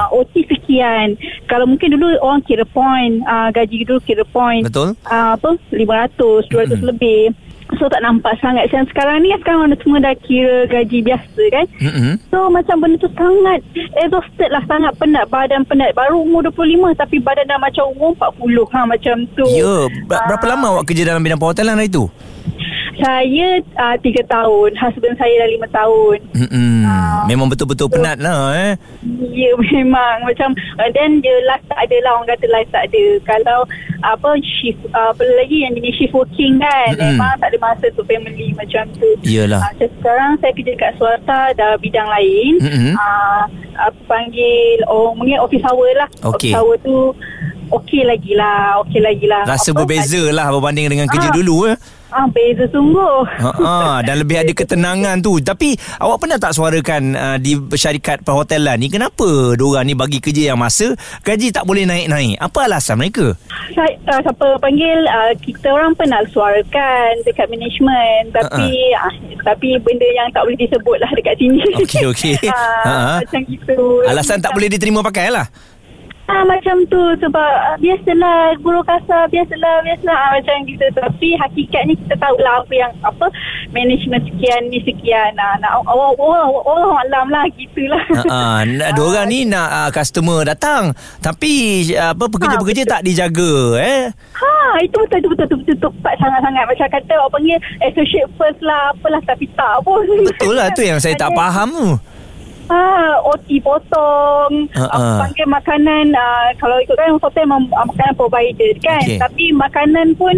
uh, 0.10 0.18
OT 0.18 0.44
sekian 0.50 1.14
kalau 1.46 1.70
mungkin 1.70 1.94
dulu 1.94 2.18
orang 2.20 2.42
kira 2.42 2.66
point 2.66 3.22
uh, 3.30 3.54
gaji 3.54 3.86
dulu 3.86 4.02
kira 4.02 4.26
point 4.26 4.66
Betul. 4.66 4.98
uh, 5.08 5.38
apa 5.38 5.56
500 5.70 6.50
200 6.50 6.50
Mm-mm. 6.52 6.82
lebih 6.90 7.20
so 7.74 7.88
tak 7.88 8.00
nampak 8.00 8.36
sangat. 8.38 8.68
Dan 8.68 8.84
sekarang 8.86 9.20
ni 9.20 9.32
sekarang 9.36 9.66
orang 9.66 9.78
semua 9.78 10.00
dah 10.00 10.16
kira 10.18 10.66
gaji 10.66 11.00
biasa 11.02 11.44
kan? 11.50 11.66
Mm-mm. 11.78 12.14
So 12.28 12.48
macam 12.48 12.80
benda 12.80 12.98
tu 12.98 13.10
sangat 13.12 13.60
exhausted 13.98 14.50
lah. 14.50 14.64
Sangat 14.66 14.94
penat. 14.96 15.28
Badan 15.28 15.64
penat. 15.64 15.92
Baru 15.92 16.22
umur 16.22 16.46
25 16.46 16.68
Tapi 16.94 17.18
badan 17.18 17.46
dah 17.46 17.58
macam 17.58 17.92
umur 17.92 18.12
40 18.16 18.66
ha, 18.70 18.86
Macam 18.86 19.16
tu. 19.32 19.48
Ya, 19.48 19.76
ber- 20.04 20.24
berapa 20.26 20.46
Ah, 20.46 20.50
lama 20.50 20.66
awak 20.74 20.86
kerja 20.86 21.04
dalam 21.06 21.22
bidang 21.22 21.38
perhotelan 21.38 21.76
hari 21.76 21.88
tu? 21.88 22.08
Saya 22.94 23.48
uh, 23.78 23.96
3 23.96 24.04
tahun 24.26 24.70
Husband 24.76 25.16
saya 25.16 25.34
dah 25.38 25.50
5 25.64 25.72
tahun 25.72 26.18
Mm-mm. 26.36 26.74
Ah. 26.84 27.24
Memang 27.24 27.48
betul-betul 27.48 27.88
penat 27.88 28.18
lah 28.18 28.52
eh. 28.54 28.74
Ya 29.26 29.56
memang 29.72 30.24
Macam 30.24 30.52
uh, 30.76 30.90
Then 30.90 31.20
dia 31.20 31.40
life 31.46 31.64
tak 31.66 31.80
ada 31.80 31.98
lah 32.02 32.12
Orang 32.14 32.28
kata 32.28 32.46
life 32.48 32.68
tak 32.70 32.88
ada 32.88 33.04
Kalau 33.24 33.64
Apa 34.02 34.36
shift 34.42 34.84
uh, 34.90 35.10
Apa 35.10 35.24
lagi 35.36 35.62
yang 35.62 35.72
jenis 35.74 35.96
shift 35.96 36.12
working 36.12 36.58
kan 36.58 36.92
Mm-mm. 36.92 37.16
Memang 37.16 37.32
tak 37.38 37.50
ada 37.50 37.60
masa 37.60 37.88
untuk 37.88 38.06
family 38.06 38.52
Macam 38.52 38.84
tu 38.94 39.08
Iyalah. 39.22 39.62
uh, 39.64 39.74
Sekarang 39.78 40.32
saya 40.38 40.52
kerja 40.52 40.74
kat 40.76 40.92
swasta 40.96 41.40
Dah 41.54 41.78
bidang 41.78 42.08
lain 42.10 42.60
uh, 42.92 43.44
Apa 43.80 44.00
panggil 44.06 44.84
Oh 44.86 45.14
mungkin 45.14 45.40
office 45.40 45.64
hour 45.64 45.88
lah 45.96 46.10
Okey. 46.28 46.52
Office 46.52 46.56
hour 46.58 46.76
tu 46.78 46.98
Okey 47.72 48.04
lagi 48.04 48.36
lah 48.36 48.84
Okey 48.84 49.00
lagi 49.00 49.26
lah 49.26 49.48
Rasa 49.48 49.72
Apa, 49.72 49.80
berbeza 49.80 50.20
lah 50.28 50.50
berbanding 50.50 50.92
dengan 50.92 51.08
kerja 51.08 51.30
Ah. 51.30 51.34
dulu 51.34 51.72
eh. 51.72 51.78
Ah, 52.12 52.28
beza 52.28 52.68
sungguh 52.68 53.24
Ha, 53.40 54.04
dan 54.04 54.20
lebih 54.20 54.44
ada 54.44 54.52
ketenangan 54.52 55.24
tu. 55.24 55.40
Tapi 55.40 55.74
awak 55.98 56.20
pernah 56.20 56.36
tak 56.36 56.52
suarakan 56.52 57.16
uh, 57.16 57.38
di 57.40 57.56
syarikat 57.72 58.22
perhotelan 58.22 58.78
ni 58.78 58.92
kenapa 58.92 59.56
diorang 59.56 59.88
ni 59.88 59.96
bagi 59.96 60.20
kerja 60.20 60.52
yang 60.52 60.60
masa 60.60 60.92
gaji 61.24 61.50
tak 61.50 61.64
boleh 61.64 61.88
naik-naik? 61.88 62.36
Apa 62.38 62.68
alasan 62.68 63.00
mereka? 63.00 63.34
saya, 63.72 63.96
uh, 64.12 64.20
siapa 64.20 64.60
panggil 64.60 65.00
uh, 65.08 65.32
kita 65.40 65.72
orang 65.72 65.96
pernah 65.96 66.20
suarakan 66.28 67.24
dekat 67.24 67.48
management 67.48 68.36
tapi 68.36 68.68
uh, 68.92 69.14
tapi 69.48 69.80
benda 69.80 70.08
yang 70.12 70.28
tak 70.36 70.44
boleh 70.44 70.60
disebut 70.60 70.98
lah 71.00 71.08
dekat 71.16 71.40
sini 71.40 71.64
Okey, 71.80 72.04
okey. 72.12 72.36
uh, 72.52 72.84
Ha. 72.84 72.94
macam 73.24 73.42
gitu 73.48 74.04
Alasan 74.04 74.44
tak 74.44 74.52
boleh 74.52 74.68
diterima 74.68 75.00
pakai 75.00 75.32
lah. 75.32 75.48
Ah, 76.30 76.46
macam 76.48 76.86
tu 76.88 77.02
sebab 77.20 77.52
ah, 77.58 77.76
biasalah 77.82 78.56
guru 78.62 78.80
kasar 78.86 79.28
biasalah 79.34 79.84
biasalah 79.84 80.16
ah, 80.16 80.30
macam 80.38 80.56
gitu 80.70 80.86
tapi 80.94 81.34
hakikatnya 81.36 81.94
kita 81.98 82.16
tahu 82.22 82.36
lah 82.40 82.62
apa 82.62 82.74
yang 82.74 82.92
apa 83.02 83.26
management 83.74 84.24
sekian 84.30 84.62
ni 84.70 84.80
sekian 84.86 85.34
ah, 85.36 85.58
nak 85.60 85.82
Allah 85.86 86.14
Allah 86.16 86.46
Allah 86.62 86.92
alam 87.10 87.26
lah 87.28 87.46
gitulah 87.58 88.06
Ha, 88.32 88.64
uh, 88.64 88.92
diorang 88.96 89.28
ni 89.28 89.44
nak 89.44 89.70
uh, 89.70 89.90
customer 89.92 90.48
datang 90.48 90.96
tapi 91.20 91.84
uh, 91.94 92.16
apa 92.16 92.26
pekerja-pekerja 92.32 92.84
betul. 92.86 92.94
tak 92.94 93.02
dijaga 93.04 93.54
eh. 93.82 94.02
Ha, 94.12 94.52
itu 94.82 94.98
betul, 95.04 95.18
itu 95.20 95.28
betul, 95.32 95.46
itu 95.48 95.58
betul, 95.64 95.78
tepat 95.90 96.14
sangat-sangat. 96.22 96.64
Macam 96.70 96.88
kata 96.88 97.14
orang 97.18 97.32
panggil 97.34 97.58
associate 97.84 98.30
first 98.40 98.62
lah, 98.64 98.96
apalah, 98.96 99.22
tapi 99.28 99.46
tak 99.54 99.76
pun. 99.84 100.06
Betul 100.28 100.54
lah 100.56 100.68
tu 100.72 100.82
yang 100.86 101.00
saya 101.02 101.16
tak 101.20 101.34
faham 101.36 101.70
tu. 101.72 101.90
Ha, 102.70 103.18
OT 103.26 103.58
potong, 103.64 104.70
apa 104.76 104.96
ha. 104.96 105.20
panggil 105.26 105.48
makanan, 105.50 106.14
uh, 106.14 106.50
kalau 106.62 106.78
ikut 106.80 106.96
kan 106.96 107.18
hotel 107.18 107.44
memang 107.48 107.68
uh, 107.74 107.86
makanan 107.88 108.14
provider 108.16 108.72
kan. 108.80 109.02
Okey. 109.02 109.18
Tapi 109.20 109.44
makanan 109.56 110.08
pun 110.16 110.36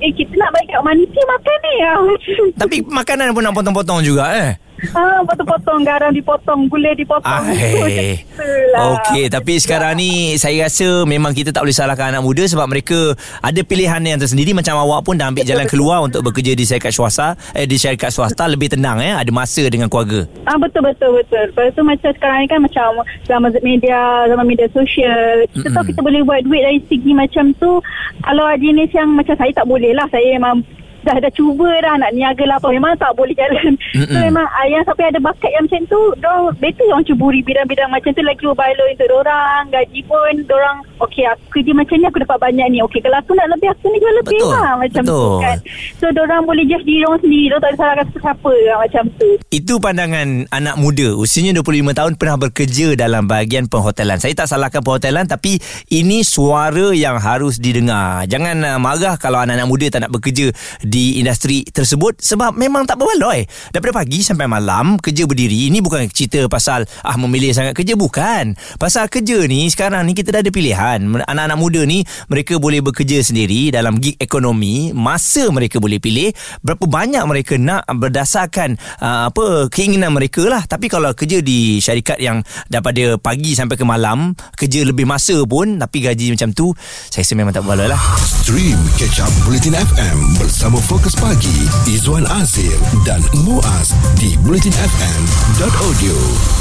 eh 0.00 0.12
kita 0.12 0.32
nak 0.36 0.50
bagi 0.52 0.70
kat 0.72 0.82
manusia 0.84 1.22
makan 1.24 1.56
ni. 1.60 1.74
Ah, 1.82 1.98
tu. 2.24 2.44
Tapi 2.56 2.76
makanan 2.88 3.34
pun 3.34 3.42
nak 3.44 3.54
potong-potong 3.56 4.00
juga 4.04 4.24
eh. 4.32 4.50
Ah, 4.92 5.22
potong-potong 5.24 5.80
garam 5.86 6.10
dipotong, 6.12 6.66
gula 6.68 6.92
dipotong. 6.92 7.44
Ai. 7.54 8.20
Itulah. 8.20 9.00
Okey, 9.00 9.30
tapi 9.32 9.56
sekarang 9.56 9.96
ni 9.96 10.34
saya 10.36 10.66
rasa 10.66 11.06
memang 11.06 11.32
kita 11.32 11.54
tak 11.54 11.64
boleh 11.64 11.72
salahkan 11.72 12.12
anak 12.12 12.22
muda 12.26 12.44
sebab 12.44 12.66
mereka 12.68 13.14
ada 13.40 13.60
pilihan 13.64 14.02
yang 14.02 14.18
tersendiri 14.20 14.52
macam 14.52 14.76
awak 14.76 15.06
pun 15.06 15.16
dah 15.16 15.30
ambil 15.30 15.46
jalan 15.46 15.66
keluar 15.70 16.04
untuk 16.04 16.26
bekerja 16.26 16.52
di 16.52 16.66
syarikat 16.66 16.92
swasta, 16.92 17.38
eh 17.54 17.64
di 17.64 17.78
syarikat 17.78 18.10
swasta 18.12 18.44
lebih 18.44 18.74
tenang 18.74 19.00
eh, 19.00 19.14
ada 19.14 19.30
masa 19.30 19.64
dengan 19.70 19.88
keluarga. 19.88 20.26
Ah 20.44 20.58
betul 20.58 20.84
betul 20.84 21.16
betul. 21.16 21.48
Lepas 21.54 21.72
tu 21.72 21.82
macam 21.86 22.10
sekarang 22.12 22.38
ni 22.44 22.48
kan 22.50 22.60
macam 22.60 22.88
zaman 23.24 23.50
media, 23.62 24.28
zaman 24.28 24.44
media 24.44 24.68
sosial. 24.74 25.48
Kita 25.54 25.68
tahu 25.70 25.80
Mm-mm. 25.80 25.90
kita 25.94 26.00
boleh 26.02 26.20
buat 26.26 26.40
duit 26.44 26.62
dari 26.62 26.80
segi 26.90 27.12
macam 27.14 27.54
tu. 27.56 27.80
Kalau 28.20 28.46
jenis 28.58 28.90
yang 28.92 29.14
macam 29.16 29.34
saya 29.38 29.52
tak 29.54 29.66
boleh 29.66 29.94
lah. 29.96 30.06
Saya 30.10 30.36
memang 30.36 30.60
dah 31.04 31.16
dah 31.20 31.32
cuba 31.36 31.68
dah 31.84 31.94
nak 32.00 32.10
niaga 32.16 32.44
lah 32.48 32.56
apa 32.56 32.68
memang 32.72 32.96
tak 32.96 33.12
boleh 33.14 33.36
jalan. 33.36 33.76
Mm-mm. 33.92 34.08
So 34.08 34.18
memang 34.18 34.46
ah, 34.48 34.66
yang 34.66 34.82
sampai 34.88 35.12
ada 35.12 35.20
bakat 35.20 35.50
yang 35.52 35.64
macam 35.68 35.82
tu, 35.86 36.00
dong 36.18 36.56
better 36.58 36.86
orang 36.90 37.04
cuburi 37.04 37.40
bidang-bidang 37.44 37.90
macam 37.92 38.10
tu 38.16 38.22
lagi 38.24 38.42
berbaloi 38.42 38.90
untuk 38.96 39.10
orang, 39.20 39.62
gaji 39.68 40.00
pun 40.08 40.34
orang 40.48 40.78
okey 41.04 41.24
aku 41.28 41.44
kerja 41.60 41.72
macam 41.76 41.94
ni 42.00 42.06
aku 42.08 42.18
dapat 42.24 42.38
banyak 42.40 42.66
ni. 42.72 42.78
Okey 42.80 43.00
kalau 43.04 43.18
aku 43.20 43.32
nak 43.36 43.48
lebih 43.52 43.68
aku 43.70 43.84
ni 43.92 43.98
jual 44.00 44.14
lebih 44.24 44.40
Betul, 44.40 44.52
lah 44.56 44.72
macam 44.80 45.02
betul. 45.04 45.20
tu 45.20 45.42
kan. 45.44 45.58
So 46.00 46.04
orang 46.14 46.42
boleh 46.48 46.64
just 46.64 46.84
diri 46.88 47.02
orang 47.04 47.20
sendiri, 47.20 47.44
orang 47.52 47.62
tak 47.62 47.70
ada 47.70 47.76
salahkan 47.76 48.06
siapa 48.16 48.52
lah, 48.64 48.76
macam 48.80 49.04
tu. 49.20 49.28
Itu 49.52 49.74
pandangan 49.76 50.28
anak 50.48 50.76
muda 50.80 51.08
usianya 51.14 51.52
25 51.60 51.98
tahun 51.98 52.12
pernah 52.16 52.36
bekerja 52.40 52.86
dalam 52.96 53.28
bahagian 53.28 53.68
perhotelan. 53.68 54.16
Saya 54.16 54.32
tak 54.32 54.48
salahkan 54.48 54.80
perhotelan 54.80 55.28
tapi 55.28 55.60
ini 55.92 56.24
suara 56.24 56.94
yang 56.96 57.20
harus 57.20 57.60
didengar. 57.60 58.24
Jangan 58.30 58.56
uh, 58.64 58.78
marah 58.80 59.18
kalau 59.18 59.42
anak-anak 59.42 59.68
muda 59.68 59.86
tak 59.90 60.00
nak 60.06 60.12
bekerja 60.14 60.54
di 60.80 60.93
industri 60.94 61.66
tersebut 61.66 62.20
sebab 62.20 62.54
memang 62.54 62.86
tak 62.86 63.00
berbaloi. 63.00 63.46
Daripada 63.72 64.04
pagi 64.04 64.20
sampai 64.22 64.46
malam 64.46 64.96
kerja 65.00 65.26
berdiri. 65.26 65.72
Ini 65.72 65.80
bukan 65.80 66.06
cerita 66.10 66.46
pasal 66.46 66.86
ah 67.02 67.16
memilih 67.18 67.50
sangat 67.50 67.74
kerja 67.74 67.98
bukan. 67.98 68.54
Pasal 68.78 69.10
kerja 69.10 69.44
ni 69.48 69.66
sekarang 69.70 70.06
ni 70.06 70.12
kita 70.14 70.30
dah 70.34 70.40
ada 70.44 70.50
pilihan. 70.52 71.00
Anak-anak 71.24 71.58
muda 71.58 71.80
ni 71.82 72.04
mereka 72.30 72.60
boleh 72.60 72.84
bekerja 72.84 73.24
sendiri 73.24 73.72
dalam 73.72 73.98
gig 73.98 74.18
ekonomi, 74.20 74.92
masa 74.94 75.48
mereka 75.50 75.80
boleh 75.80 75.98
pilih 75.98 76.30
berapa 76.60 76.84
banyak 76.84 77.24
mereka 77.24 77.56
nak 77.56 77.88
berdasarkan 77.88 78.76
uh, 79.00 79.32
apa 79.32 79.68
keinginan 79.72 80.12
mereka 80.12 80.44
lah. 80.46 80.62
Tapi 80.68 80.86
kalau 80.92 81.10
kerja 81.16 81.40
di 81.40 81.80
syarikat 81.80 82.20
yang 82.20 82.44
daripada 82.68 83.16
pagi 83.18 83.56
sampai 83.56 83.80
ke 83.80 83.84
malam, 83.86 84.36
kerja 84.54 84.84
lebih 84.84 85.08
masa 85.08 85.40
pun 85.48 85.80
tapi 85.80 86.04
gaji 86.04 86.36
macam 86.36 86.50
tu, 86.52 86.70
saya 87.08 87.24
rasa 87.24 87.32
memang 87.34 87.52
tak 87.56 87.64
berbaloi 87.64 87.88
lah. 87.88 88.02
Stream 88.20 88.76
Catch 89.00 89.24
Up 89.24 89.32
Bulletin 89.48 89.76
FM 89.78 90.18
bersama 90.36 90.76
Fokus 90.84 91.16
Pagi 91.16 91.64
Izwan 91.88 92.28
Azir 92.28 92.76
dan 93.08 93.24
Muaz 93.48 93.96
di 94.20 94.36
bulletinfm.audio. 94.44 96.12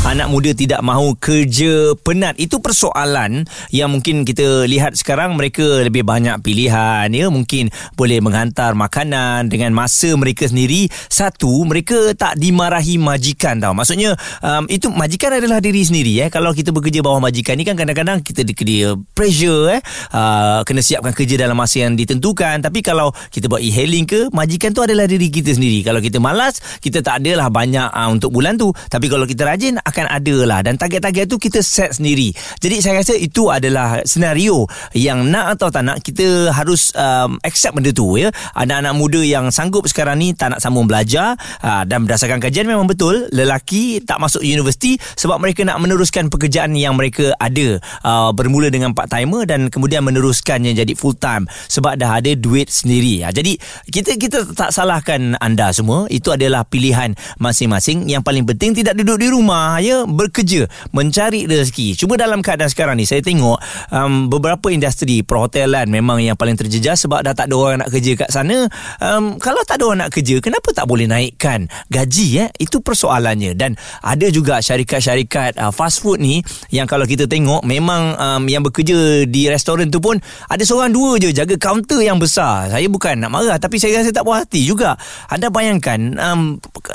Anak 0.03 0.27
muda 0.31 0.51
tidak 0.51 0.83
mahu 0.83 1.15
kerja 1.15 1.95
penat 2.03 2.35
Itu 2.35 2.59
persoalan 2.59 3.47
Yang 3.71 3.89
mungkin 3.89 4.15
kita 4.27 4.67
lihat 4.67 4.99
sekarang 4.99 5.39
Mereka 5.39 5.87
lebih 5.87 6.03
banyak 6.03 6.43
pilihan 6.43 7.07
ya 7.07 7.31
Mungkin 7.31 7.71
boleh 7.95 8.19
menghantar 8.19 8.75
makanan 8.75 9.47
Dengan 9.47 9.71
masa 9.71 10.11
mereka 10.19 10.43
sendiri 10.43 10.91
Satu 11.07 11.63
Mereka 11.63 12.19
tak 12.19 12.35
dimarahi 12.35 12.99
majikan 12.99 13.63
tau 13.63 13.71
Maksudnya 13.71 14.19
um, 14.43 14.67
Itu 14.67 14.91
majikan 14.91 15.39
adalah 15.39 15.63
diri 15.63 15.87
sendiri 15.87 16.27
eh. 16.27 16.27
Kalau 16.27 16.51
kita 16.51 16.75
bekerja 16.75 16.99
bawah 16.99 17.23
majikan 17.23 17.55
ni 17.55 17.63
kan 17.63 17.79
Kadang-kadang 17.79 18.19
kita 18.19 18.43
di- 18.43 18.59
dia 18.59 18.91
pressure 19.15 19.79
eh. 19.79 19.81
uh, 20.11 20.67
Kena 20.67 20.83
siapkan 20.83 21.15
kerja 21.15 21.39
dalam 21.39 21.55
masa 21.55 21.87
yang 21.87 21.95
ditentukan 21.95 22.59
Tapi 22.59 22.83
kalau 22.83 23.15
kita 23.31 23.47
buat 23.47 23.63
e-hailing 23.63 24.03
ke? 24.13 24.21
Majikan 24.29 24.69
tu 24.77 24.85
adalah 24.85 25.09
diri 25.09 25.33
kita 25.33 25.57
sendiri. 25.57 25.81
Kalau 25.81 25.97
kita 25.97 26.21
malas 26.21 26.61
Kita 26.77 27.01
tak 27.01 27.25
adalah 27.25 27.49
banyak 27.49 27.89
uh, 27.89 28.09
untuk 28.13 28.29
bulan 28.29 28.53
tu. 28.61 28.69
Tapi 28.69 29.09
kalau 29.09 29.25
kita 29.25 29.49
rajin 29.49 29.81
akan 29.81 30.05
ada 30.05 30.35
lah. 30.45 30.59
Dan 30.61 30.77
target-target 30.77 31.25
tu 31.25 31.41
kita 31.41 31.65
set 31.65 31.97
sendiri. 31.97 32.29
Jadi 32.61 32.75
saya 32.85 33.01
rasa 33.01 33.17
itu 33.17 33.49
adalah 33.49 34.05
senario 34.05 34.69
Yang 34.93 35.19
nak 35.33 35.57
atau 35.57 35.73
tak 35.73 35.81
nak 35.81 35.97
Kita 36.05 36.53
harus 36.53 36.93
um, 36.93 37.41
accept 37.41 37.73
benda 37.73 37.89
tu 37.89 38.21
ya. 38.21 38.29
Anak-anak 38.53 38.93
muda 38.93 39.21
yang 39.25 39.49
sanggup 39.49 39.89
sekarang 39.89 40.21
ni 40.21 40.37
Tak 40.37 40.53
nak 40.53 40.59
sambung 40.61 40.85
belajar 40.85 41.33
uh, 41.65 41.81
Dan 41.87 42.05
berdasarkan 42.05 42.37
kajian 42.37 42.69
memang 42.69 42.85
betul 42.85 43.25
Lelaki 43.33 44.03
tak 44.05 44.21
masuk 44.21 44.45
universiti 44.45 44.99
Sebab 45.17 45.41
mereka 45.41 45.65
nak 45.65 45.81
meneruskan 45.81 46.29
pekerjaan 46.29 46.77
yang 46.77 46.93
mereka 46.93 47.33
ada 47.41 47.81
uh, 48.05 48.29
Bermula 48.35 48.69
dengan 48.69 48.93
part-timer 48.93 49.49
Dan 49.49 49.73
kemudian 49.73 50.05
meneruskannya 50.05 50.75
jadi 50.77 50.93
full 50.93 51.17
time 51.17 51.49
Sebab 51.49 51.97
dah 51.97 52.19
ada 52.19 52.31
duit 52.35 52.67
sendiri. 52.67 53.23
Jadi 53.31 53.55
kita 53.93 54.17
kita 54.17 54.37
tak 54.57 54.73
salahkan 54.73 55.37
anda 55.37 55.69
semua. 55.69 56.09
Itu 56.09 56.33
adalah 56.33 56.65
pilihan 56.65 57.13
masing-masing. 57.37 58.09
Yang 58.09 58.25
paling 58.25 58.49
penting 58.49 58.73
tidak 58.73 58.97
duduk 58.97 59.21
di 59.21 59.29
rumah 59.29 59.77
ya. 59.77 60.09
Bekerja 60.09 60.65
Mencari 60.89 61.45
rezeki. 61.45 61.93
Cuma 61.93 62.17
dalam 62.17 62.41
keadaan 62.41 62.73
sekarang 62.73 62.97
ni 62.97 63.05
Saya 63.05 63.21
tengok 63.21 63.61
um, 63.93 64.33
Beberapa 64.33 64.73
industri 64.73 65.21
perhotelan 65.21 65.85
Memang 65.91 66.23
yang 66.23 66.33
paling 66.33 66.57
terjejas 66.57 67.05
Sebab 67.05 67.21
dah 67.21 67.37
tak 67.37 67.51
ada 67.51 67.55
orang 67.59 67.77
nak 67.85 67.93
kerja 67.93 68.17
kat 68.17 68.29
sana. 68.33 68.65
Um, 68.97 69.37
Kalau 69.37 69.61
tak 69.61 69.77
ada 69.77 69.83
orang 69.85 69.99
nak 70.07 70.11
kerja 70.15 70.41
Kenapa 70.41 70.73
tak 70.73 70.89
boleh 70.89 71.05
naikkan 71.05 71.69
gaji 71.93 72.47
eh? 72.47 72.49
Itu 72.57 72.81
persoalannya. 72.81 73.53
Dan 73.53 73.77
ada 74.01 74.25
juga 74.33 74.57
syarikat-syarikat 74.63 75.61
uh, 75.61 75.69
fast 75.69 76.01
food 76.01 76.17
ni 76.17 76.41
Yang 76.73 76.87
kalau 76.89 77.05
kita 77.05 77.29
tengok 77.29 77.61
Memang 77.61 78.17
um, 78.17 78.43
yang 78.49 78.65
bekerja 78.65 79.27
di 79.29 79.45
restoran 79.51 79.93
tu 79.93 80.01
pun 80.01 80.17
Ada 80.49 80.65
seorang 80.65 80.89
dua 80.89 81.21
je 81.21 81.29
Jaga 81.29 81.59
kaunter 81.59 82.01
yang 82.01 82.17
besar. 82.17 82.73
Saya 82.73 82.87
bukan 82.89 83.21
nak 83.21 83.29
marah 83.29 83.59
Tapi 83.61 83.82
saya 83.83 83.99
rasa 83.99 84.15
tak 84.15 84.23
puas 84.23 84.47
hati 84.47 84.63
juga. 84.63 84.95
Anda 85.27 85.51
bayangkan 85.51 86.15
um, 86.15 86.41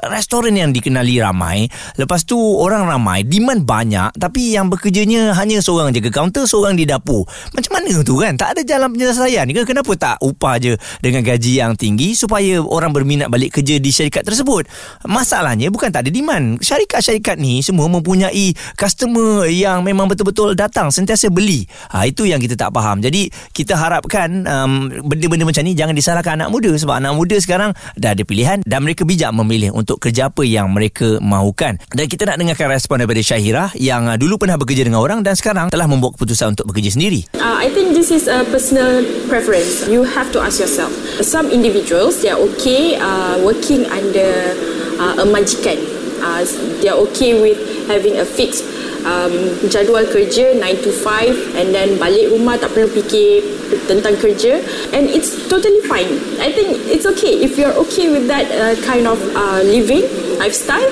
Restoran 0.07 0.55
yang 0.55 0.71
dikenali 0.71 1.19
ramai 1.19 1.67
Lepas 1.99 2.23
tu 2.23 2.39
orang 2.39 2.87
ramai 2.87 3.27
Demand 3.27 3.67
banyak 3.67 4.15
Tapi 4.15 4.55
yang 4.55 4.71
bekerjanya 4.71 5.35
Hanya 5.35 5.59
seorang 5.59 5.91
jaga 5.91 6.15
kaunter 6.15 6.47
Seorang 6.47 6.79
di 6.79 6.87
dapur. 6.87 7.27
Macam 7.51 7.83
mana 7.83 7.91
tu 8.07 8.23
kan? 8.23 8.39
Tak 8.39 8.55
ada 8.55 8.63
jalan 8.63 8.95
penyelesaian 8.95 9.47
ke? 9.51 9.63
Kenapa 9.67 9.93
tak 9.99 10.17
upah 10.23 10.63
je 10.63 10.79
Dengan 11.03 11.27
gaji 11.27 11.59
yang 11.59 11.75
tinggi 11.75 12.15
Supaya 12.15 12.63
orang 12.63 12.95
berminat 12.95 13.27
balik 13.27 13.59
kerja 13.59 13.83
Di 13.83 13.91
syarikat 13.91 14.23
tersebut? 14.23 14.71
Masalahnya 15.03 15.67
Bukan 15.75 15.91
tak 15.91 16.07
ada 16.07 16.11
demand. 16.15 16.63
Syarikat-syarikat 16.63 17.35
ni 17.41 17.59
Semua 17.67 17.91
mempunyai 17.91 18.55
Customer 18.79 19.51
Yang 19.51 19.83
memang 19.83 20.07
betul-betul 20.07 20.55
datang 20.55 20.95
Sentiasa 20.95 21.27
beli. 21.27 21.67
Ha, 21.91 22.07
Itu 22.07 22.23
yang 22.23 22.39
kita 22.39 22.55
tak 22.55 22.71
faham. 22.71 23.03
Jadi 23.03 23.27
kita 23.51 23.75
harapkan 23.75 24.47
um, 24.47 24.95
Benda-benda 25.11 25.43
macam 25.43 25.63
ni 25.67 25.75
Jangan 25.75 25.95
disalahkan 25.99 26.39
anak 26.39 26.55
muda 26.55 26.71
Sebab 26.79 27.03
anak 27.03 27.19
muda 27.19 27.35
sekarang 27.43 27.75
Dah 27.99 28.15
ada 28.15 28.23
pilihan 28.23 28.63
Dan 28.63 28.87
mereka 28.87 29.03
bijak 29.03 29.35
memilih 29.35 29.75
Untuk 29.75 29.88
kerja 29.97 30.29
apa 30.29 30.45
yang 30.45 30.69
mereka 30.69 31.17
mahukan 31.25 31.81
Dan 31.89 32.05
kita 32.05 32.29
nak 32.29 32.37
dengarkan 32.37 32.69
respon 32.69 33.01
daripada 33.01 33.25
Syahira 33.25 33.73
Yang 33.73 34.03
uh, 34.13 34.17
dulu 34.21 34.45
pernah 34.45 34.61
bekerja 34.61 34.85
dengan 34.85 35.01
orang 35.01 35.25
Dan 35.25 35.33
sekarang 35.33 35.73
telah 35.73 35.89
membuat 35.89 36.21
keputusan 36.21 36.53
Untuk 36.53 36.69
bekerja 36.69 36.93
sendiri 36.93 37.33
Uh, 37.41 37.57
I 37.57 37.73
think 37.73 37.97
this 37.97 38.11
is 38.13 38.29
a 38.29 38.45
personal 38.53 39.01
preference. 39.31 39.89
You 39.89 40.05
have 40.05 40.29
to 40.37 40.39
ask 40.43 40.61
yourself. 40.61 40.93
Some 41.25 41.49
individuals 41.49 42.21
they 42.21 42.29
are 42.29 42.41
okay 42.53 43.01
uh, 43.01 43.41
working 43.41 43.89
under 43.89 44.53
uh, 45.01 45.23
a 45.23 45.27
majikan. 45.27 45.81
Uh, 46.21 46.43
they 46.83 46.91
are 46.91 46.99
okay 47.09 47.41
with 47.41 47.57
having 47.87 48.19
a 48.19 48.27
fixed 48.27 48.67
um, 49.09 49.33
jadual 49.73 50.05
kerja 50.13 50.53
9 50.53 50.85
to 50.85 50.93
5 50.93 51.57
and 51.57 51.73
then 51.73 51.97
balik 51.97 52.29
rumah 52.29 52.61
tak 52.61 52.77
perlu 52.77 52.93
fikir 52.93 53.41
tentang 53.89 54.13
kerja 54.21 54.61
and 54.93 55.09
it's 55.09 55.49
totally 55.49 55.81
fine. 55.89 56.09
I 56.39 56.53
think 56.53 56.77
it's 56.93 57.09
okay 57.17 57.41
if 57.41 57.57
you're 57.57 57.75
okay 57.89 58.13
with 58.13 58.29
that 58.29 58.45
uh, 58.53 58.77
kind 58.85 59.09
of 59.09 59.17
uh, 59.33 59.65
living 59.65 60.05
lifestyle 60.37 60.87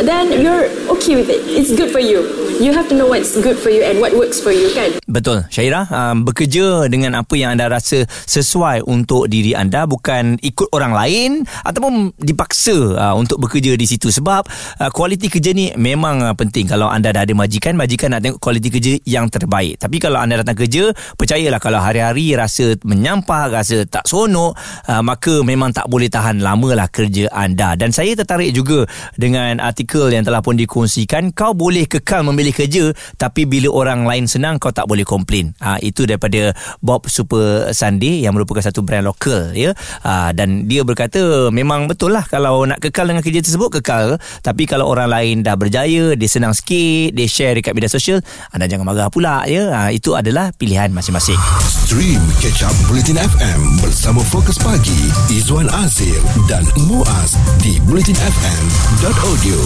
then 0.00 0.32
you're 0.40 0.72
okay 0.96 1.20
with 1.20 1.28
it. 1.28 1.44
It's 1.44 1.70
good 1.76 1.92
for 1.92 2.00
you. 2.00 2.24
You 2.58 2.74
have 2.74 2.90
to 2.90 2.94
know 2.98 3.06
what's 3.06 3.38
good 3.38 3.54
for 3.54 3.70
you 3.70 3.86
and 3.86 4.02
what 4.02 4.16
works 4.16 4.42
for 4.42 4.50
you 4.50 4.66
kan. 4.74 4.98
Betul 5.06 5.46
Syaira 5.50 5.86
um, 5.88 6.26
Bekerja 6.26 6.86
dengan 6.86 7.18
apa 7.18 7.34
yang 7.34 7.54
anda 7.54 7.66
rasa 7.70 8.04
Sesuai 8.06 8.86
untuk 8.86 9.26
diri 9.26 9.56
anda 9.56 9.88
Bukan 9.88 10.38
ikut 10.44 10.70
orang 10.70 10.92
lain 10.94 11.30
Ataupun 11.64 12.14
dipaksa 12.20 12.76
uh, 12.94 13.14
Untuk 13.18 13.42
bekerja 13.42 13.74
di 13.74 13.88
situ 13.88 14.12
Sebab 14.14 14.46
uh, 14.78 14.90
Kualiti 14.94 15.32
kerja 15.32 15.50
ni 15.56 15.72
Memang 15.74 16.22
uh, 16.22 16.34
penting 16.36 16.68
Kalau 16.70 16.92
anda 16.92 17.10
dah 17.10 17.24
ada 17.24 17.34
majikan 17.34 17.57
Majikan 17.60 18.16
nak 18.16 18.20
tengok 18.24 18.38
kualiti 18.40 18.68
kerja 18.72 18.94
Yang 19.04 19.26
terbaik 19.38 19.76
Tapi 19.82 19.96
kalau 20.00 20.18
anda 20.22 20.40
datang 20.40 20.56
kerja 20.56 20.90
Percayalah 21.14 21.60
Kalau 21.60 21.80
hari-hari 21.82 22.32
rasa 22.32 22.78
menyampah 22.86 23.52
Rasa 23.52 23.84
tak 23.84 24.06
seronok 24.08 24.56
uh, 24.88 25.02
Maka 25.04 25.44
memang 25.44 25.74
tak 25.74 25.90
boleh 25.90 26.08
tahan 26.08 26.40
lama 26.40 26.72
lah 26.72 26.88
Kerja 26.88 27.28
anda 27.34 27.76
Dan 27.76 27.92
saya 27.92 28.16
tertarik 28.16 28.54
juga 28.56 28.88
Dengan 29.18 29.60
artikel 29.60 30.08
yang 30.08 30.24
telah 30.24 30.40
pun 30.40 30.56
dikongsikan 30.56 31.36
Kau 31.36 31.52
boleh 31.52 31.84
kekal 31.84 32.24
memilih 32.24 32.56
kerja 32.56 32.90
Tapi 33.20 33.44
bila 33.44 33.68
orang 33.74 34.08
lain 34.08 34.24
senang 34.24 34.56
Kau 34.56 34.72
tak 34.72 34.88
boleh 34.88 35.08
komplain. 35.08 35.56
Ha, 35.64 35.80
itu 35.80 36.04
daripada 36.04 36.52
Bob 36.84 37.08
Super 37.08 37.72
Sunday 37.72 38.22
yang 38.22 38.36
merupakan 38.36 38.60
satu 38.60 38.84
brand 38.84 39.08
lokal 39.08 39.56
ya. 39.56 39.72
Ha, 40.04 40.30
dan 40.36 40.68
dia 40.68 40.84
berkata 40.84 41.48
memang 41.48 41.88
betul 41.88 42.12
lah 42.12 42.22
kalau 42.28 42.68
nak 42.68 42.78
kekal 42.84 43.08
dengan 43.08 43.24
kerja 43.24 43.40
tersebut 43.40 43.80
kekal. 43.80 44.20
Tapi 44.44 44.68
kalau 44.68 44.86
orang 44.86 45.08
lain 45.08 45.34
dah 45.40 45.56
berjaya, 45.56 46.12
dia 46.14 46.28
senang 46.28 46.52
sikit, 46.52 47.16
dia 47.16 47.26
share 47.38 47.54
dekat 47.54 47.70
media 47.70 47.86
sosial, 47.86 48.18
anda 48.50 48.66
jangan 48.66 48.82
marah 48.82 49.06
pula 49.06 49.46
ya. 49.46 49.70
Ha, 49.70 49.94
itu 49.94 50.18
adalah 50.18 50.50
pilihan 50.50 50.90
masing-masing. 50.90 51.38
Stream 51.62 52.18
Catch 52.42 52.66
Up 52.66 52.74
Bulletin 52.90 53.22
FM 53.22 53.78
bersama 53.78 54.18
Fokus 54.26 54.58
Pagi 54.58 55.06
Izwan 55.30 55.70
Azir 55.86 56.18
dan 56.50 56.66
Muaz 56.90 57.38
di 57.62 57.78
bulletinfm.audio. 57.86 59.60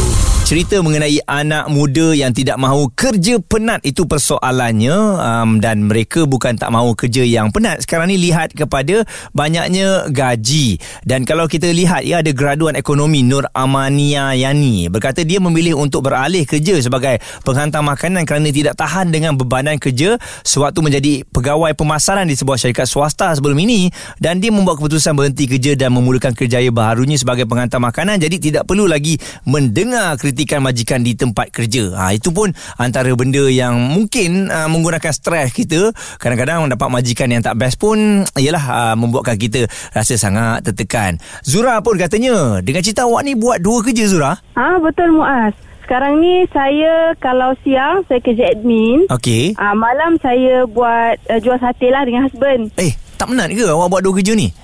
Cerita 0.44 0.84
mengenai 0.84 1.16
anak 1.24 1.72
muda 1.72 2.12
yang 2.12 2.36
tidak 2.36 2.60
mahu 2.60 2.92
kerja 2.92 3.40
penat 3.40 3.80
itu 3.88 4.04
persoalannya 4.04 4.92
um, 5.16 5.50
dan 5.62 5.88
mereka 5.88 6.28
bukan 6.28 6.60
tak 6.60 6.68
mahu 6.68 6.92
kerja 6.92 7.24
yang 7.24 7.48
penat. 7.48 7.80
Sekarang 7.88 8.12
ni 8.12 8.20
lihat 8.20 8.52
kepada 8.52 9.08
banyaknya 9.32 10.12
gaji 10.12 10.76
dan 11.08 11.24
kalau 11.24 11.48
kita 11.48 11.72
lihat 11.72 12.04
ya 12.04 12.20
ada 12.20 12.36
graduan 12.36 12.76
ekonomi 12.76 13.24
Nur 13.24 13.48
Amania 13.56 14.36
Yani 14.36 14.92
berkata 14.92 15.24
dia 15.24 15.40
memilih 15.40 15.78
untuk 15.78 16.04
beralih 16.04 16.44
kerja 16.44 16.76
sebagai 16.82 17.22
penghantar 17.46 17.61
makanan 17.70 18.26
kerana 18.26 18.50
tidak 18.50 18.74
tahan 18.74 19.14
dengan 19.14 19.38
bebanan 19.38 19.78
kerja 19.78 20.18
sewaktu 20.42 20.82
menjadi 20.82 21.12
pegawai 21.30 21.76
pemasaran 21.78 22.26
di 22.26 22.34
sebuah 22.34 22.58
syarikat 22.58 22.90
swasta 22.90 23.30
sebelum 23.36 23.54
ini 23.62 23.92
dan 24.18 24.42
dia 24.42 24.50
membuat 24.50 24.82
keputusan 24.82 25.14
berhenti 25.14 25.46
kerja 25.46 25.78
dan 25.78 25.94
memulakan 25.94 26.34
kerjaya 26.34 26.72
baharunya 26.74 27.14
sebagai 27.14 27.44
penghantar 27.44 27.78
makanan 27.78 28.18
jadi 28.18 28.36
tidak 28.40 28.62
perlu 28.66 28.88
lagi 28.88 29.20
mendengar 29.44 30.16
kritikan 30.16 30.64
majikan 30.64 31.04
di 31.04 31.12
tempat 31.12 31.52
kerja. 31.52 31.92
Ha, 31.98 32.16
itu 32.16 32.32
pun 32.32 32.50
antara 32.80 33.12
benda 33.12 33.44
yang 33.52 33.76
mungkin 33.76 34.48
uh, 34.48 34.70
menggunakan 34.70 35.12
stres 35.12 35.52
kita. 35.52 35.92
Kadang-kadang 36.16 36.70
dapat 36.72 36.88
majikan 36.88 37.28
yang 37.28 37.44
tak 37.44 37.60
best 37.60 37.76
pun 37.76 38.24
ialah 38.38 38.64
uh, 38.64 38.94
membuatkan 38.96 39.36
kita 39.36 39.68
rasa 39.92 40.16
sangat 40.16 40.64
tertekan. 40.64 41.20
Zura 41.44 41.82
pun 41.84 42.00
katanya 42.00 42.64
dengan 42.64 42.80
cerita 42.80 43.04
awak 43.04 43.26
ni 43.26 43.36
buat 43.36 43.60
dua 43.60 43.84
kerja 43.84 44.08
Zura. 44.08 44.32
Ah 44.56 44.78
betul 44.80 45.12
Muaz. 45.12 45.71
Sekarang 45.82 46.22
ni 46.22 46.46
saya 46.54 47.12
kalau 47.18 47.52
siang 47.66 48.06
saya 48.06 48.22
kerja 48.22 48.54
admin. 48.54 49.06
Okey. 49.10 49.58
Ah 49.58 49.74
malam 49.74 50.16
saya 50.22 50.64
buat 50.64 51.18
uh, 51.28 51.40
jual 51.42 51.58
sate 51.58 51.90
lah 51.90 52.06
dengan 52.06 52.30
husband. 52.30 52.70
Eh, 52.78 52.94
tak 53.18 53.28
penat 53.28 53.50
ke 53.50 53.66
awak 53.66 53.90
buat 53.90 54.02
dua 54.02 54.14
kerja 54.18 54.32
ni? 54.38 54.54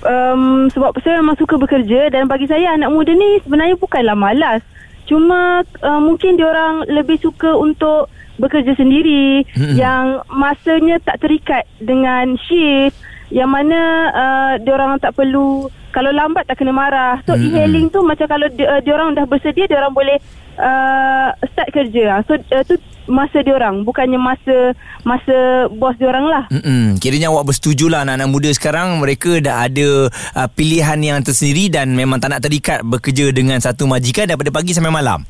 Um, 0.00 0.72
sebab 0.72 0.96
saya 1.04 1.20
memang 1.20 1.36
suka 1.36 1.60
bekerja 1.60 2.08
dan 2.08 2.24
bagi 2.24 2.48
saya 2.48 2.72
anak 2.72 2.88
muda 2.88 3.12
ni 3.12 3.38
sebenarnya 3.44 3.76
bukanlah 3.76 4.16
malas. 4.16 4.64
Cuma 5.04 5.60
uh, 5.82 6.00
mungkin 6.00 6.40
diorang 6.40 6.86
lebih 6.88 7.20
suka 7.20 7.52
untuk 7.54 8.08
bekerja 8.40 8.72
sendiri 8.72 9.44
Mm-mm. 9.52 9.76
yang 9.76 10.24
masanya 10.32 10.96
tak 11.04 11.20
terikat 11.20 11.68
dengan 11.76 12.40
shift 12.40 12.96
yang 13.30 13.50
mana 13.50 13.80
uh, 14.10 14.52
diorang 14.58 14.98
tak 14.98 15.14
perlu 15.14 15.70
kalau 15.90 16.10
lambat 16.14 16.46
tak 16.46 16.58
kena 16.58 16.74
marah. 16.74 17.22
So 17.26 17.34
Mm-mm. 17.34 17.50
e-hailing 17.50 17.90
tu 17.90 18.02
macam 18.02 18.26
kalau 18.26 18.46
di, 18.50 18.62
uh, 18.62 18.82
diorang 18.82 19.14
dah 19.14 19.26
bersedia 19.26 19.66
diorang 19.66 19.94
boleh 19.94 20.18
uh, 20.58 21.34
start 21.50 21.70
kerja. 21.70 22.22
So 22.26 22.38
uh, 22.38 22.62
tu 22.66 22.78
masa 23.10 23.42
diorang 23.42 23.82
bukannya 23.82 24.18
masa 24.18 24.74
masa 25.02 25.66
bos 25.70 25.98
diorang 25.98 26.30
lah. 26.30 26.46
Mm-mm. 26.50 26.98
Kiranya 27.02 27.30
awak 27.34 27.50
bersetuju 27.50 27.90
lah 27.90 28.06
anak-anak 28.06 28.28
muda 28.30 28.50
sekarang 28.54 29.02
mereka 29.02 29.42
dah 29.42 29.66
ada 29.66 30.10
uh, 30.10 30.48
pilihan 30.50 30.98
yang 31.02 31.18
tersendiri 31.22 31.70
dan 31.70 31.90
memang 31.94 32.22
tak 32.22 32.34
nak 32.34 32.42
terikat 32.42 32.82
bekerja 32.86 33.34
dengan 33.34 33.58
satu 33.58 33.86
majikan 33.86 34.30
daripada 34.30 34.50
pagi 34.54 34.74
sampai 34.74 34.94
malam. 34.94 35.22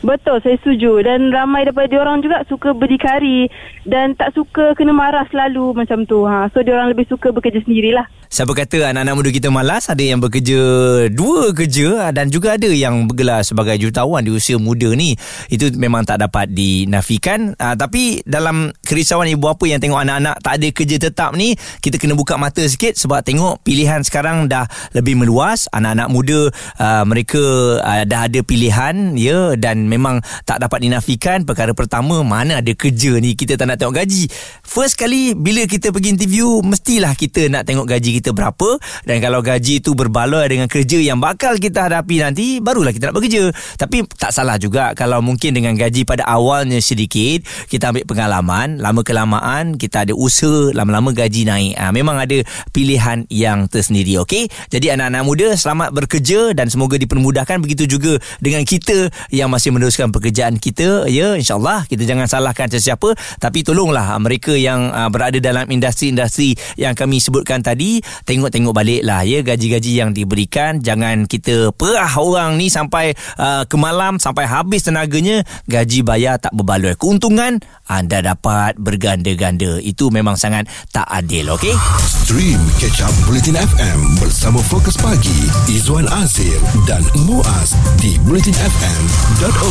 Betul, 0.00 0.40
saya 0.40 0.56
setuju. 0.64 1.04
Dan 1.04 1.28
ramai 1.28 1.68
daripada 1.68 1.92
diorang 1.92 2.24
juga 2.24 2.40
suka 2.48 2.72
berdikari 2.72 3.52
dan 3.84 4.16
tak 4.16 4.32
suka 4.32 4.72
kena 4.72 4.96
marah 4.96 5.28
selalu 5.28 5.76
macam 5.76 6.08
tu. 6.08 6.24
Ha. 6.24 6.48
So, 6.56 6.64
diorang 6.64 6.88
lebih 6.88 7.04
suka 7.04 7.28
bekerja 7.28 7.60
sendirilah. 7.60 8.08
Siapa 8.30 8.54
kata 8.54 8.94
anak-anak 8.94 9.14
muda 9.18 9.30
kita 9.34 9.50
malas 9.50 9.90
Ada 9.90 10.06
yang 10.06 10.22
bekerja 10.22 10.62
Dua 11.10 11.50
kerja 11.50 12.14
Dan 12.14 12.30
juga 12.30 12.54
ada 12.54 12.70
yang 12.70 13.10
bergelar 13.10 13.42
sebagai 13.42 13.74
jutawan 13.74 14.22
Di 14.22 14.30
usia 14.30 14.54
muda 14.54 14.86
ni 14.94 15.18
Itu 15.50 15.74
memang 15.74 16.06
tak 16.06 16.22
dapat 16.22 16.46
dinafikan 16.46 17.58
uh, 17.58 17.74
Tapi 17.74 18.22
dalam 18.22 18.70
kerisauan 18.86 19.26
ibu 19.34 19.50
bapa 19.50 19.66
Yang 19.66 19.90
tengok 19.90 20.06
anak-anak 20.06 20.36
Tak 20.46 20.52
ada 20.62 20.68
kerja 20.70 20.96
tetap 21.02 21.34
ni 21.34 21.58
Kita 21.82 21.98
kena 21.98 22.14
buka 22.14 22.38
mata 22.38 22.62
sikit 22.62 22.94
Sebab 23.02 23.18
tengok 23.26 23.66
pilihan 23.66 24.06
sekarang 24.06 24.46
Dah 24.46 24.70
lebih 24.94 25.18
meluas 25.18 25.66
Anak-anak 25.74 26.08
muda 26.14 26.54
uh, 26.78 27.02
Mereka 27.02 27.42
uh, 27.82 28.06
dah 28.06 28.30
ada 28.30 28.40
pilihan 28.46 29.18
ya 29.18 29.58
Dan 29.58 29.89
memang 29.90 30.22
tak 30.46 30.62
dapat 30.62 30.86
dinafikan 30.86 31.42
Perkara 31.42 31.74
pertama 31.74 32.22
Mana 32.22 32.62
ada 32.62 32.72
kerja 32.72 33.18
ni 33.18 33.34
Kita 33.34 33.58
tak 33.58 33.66
nak 33.66 33.82
tengok 33.82 33.98
gaji. 33.98 34.30
First 34.62 34.94
kali 34.94 35.34
Bila 35.34 35.66
kita 35.66 35.90
pergi 35.90 36.14
interview 36.14 36.62
Mestilah 36.62 37.18
kita 37.18 37.50
nak 37.50 37.66
tengok 37.66 37.90
gaji 37.90 38.22
kita 38.22 38.30
berapa 38.30 38.76
dan 39.08 39.16
kalau 39.18 39.40
gaji 39.40 39.80
itu 39.80 39.96
berbaloi 39.96 40.46
dengan 40.46 40.68
kerja 40.68 41.00
yang 41.00 41.18
bakal 41.18 41.56
kita 41.56 41.88
hadapi 41.88 42.20
nanti 42.20 42.46
barulah 42.60 42.92
kita 42.92 43.10
nak 43.10 43.16
bekerja. 43.16 43.50
Tapi 43.80 44.04
tak 44.16 44.30
salah 44.36 44.60
juga 44.60 44.92
kalau 44.92 45.24
mungkin 45.24 45.56
dengan 45.56 45.74
gaji 45.74 46.04
pada 46.04 46.28
awalnya 46.28 46.78
sedikit 46.78 47.42
kita 47.66 47.90
ambil 47.90 48.04
pengalaman 48.04 48.78
lama 48.78 49.00
kelamaan 49.00 49.80
kita 49.80 50.04
ada 50.04 50.12
usaha 50.14 50.70
lama-lama 50.76 51.10
gaji 51.16 51.48
naik. 51.48 51.74
Ha, 51.80 51.90
memang 51.90 52.20
ada 52.20 52.44
pilihan 52.70 53.24
yang 53.32 53.66
tersendiri 53.66 54.20
okey? 54.22 54.52
Jadi 54.68 54.92
anak-anak 54.92 55.22
muda 55.24 55.48
selamat 55.56 55.90
bekerja 55.96 56.52
dan 56.52 56.68
semoga 56.68 57.00
dipermudahkan 57.00 57.58
begitu 57.64 57.88
juga 57.88 58.20
dengan 58.38 58.62
kita 58.62 59.08
yang 59.32 59.48
masih 59.48 59.72
meneruskan 59.80 60.12
pekerjaan 60.12 60.60
kita 60.60 61.08
ya 61.08 61.32
insyaallah. 61.32 61.88
Kita 61.88 62.04
jangan 62.04 62.28
salahkan 62.28 62.68
sesiapa 62.68 63.16
tapi 63.40 63.64
tolonglah 63.64 64.12
ah, 64.12 64.20
mereka 64.20 64.52
yang 64.52 64.92
uh, 64.92 65.08
berada 65.08 65.40
dalam 65.40 65.64
industri-industri 65.72 66.52
yang 66.76 66.92
kami 66.92 67.16
sebutkan 67.16 67.64
tadi 67.64 68.04
tengok-tengok 68.28 68.76
balik 68.76 69.00
lah 69.00 69.24
ya 69.24 69.40
gaji-gaji 69.40 70.04
yang 70.04 70.12
diberikan. 70.12 70.84
Jangan 70.84 71.24
kita 71.24 71.72
perah 71.72 72.12
orang 72.20 72.60
ni 72.60 72.68
sampai 72.68 73.16
uh, 73.40 73.64
ke 73.64 73.80
malam 73.80 74.20
sampai 74.20 74.44
habis 74.44 74.84
tenaganya 74.84 75.40
gaji 75.64 76.04
bayar 76.04 76.36
tak 76.36 76.52
berbaloi. 76.52 76.92
Keuntungan 77.00 77.56
anda 77.88 78.20
dapat 78.20 78.76
berganda-ganda. 78.76 79.80
Itu 79.80 80.12
memang 80.12 80.36
sangat 80.36 80.68
tak 80.92 81.08
adil 81.08 81.48
okey? 81.56 81.72
Stream 82.04 82.60
Catch 82.76 83.00
Up 83.00 83.14
Bulletin 83.24 83.56
FM 83.56 84.20
bersama 84.20 84.60
Fokus 84.60 85.00
Pagi 85.00 85.48
Izwan 85.72 86.04
Azir 86.20 86.60
dan 86.84 87.00
Muaz 87.24 87.72
di 88.02 88.18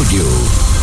you. 0.07 0.78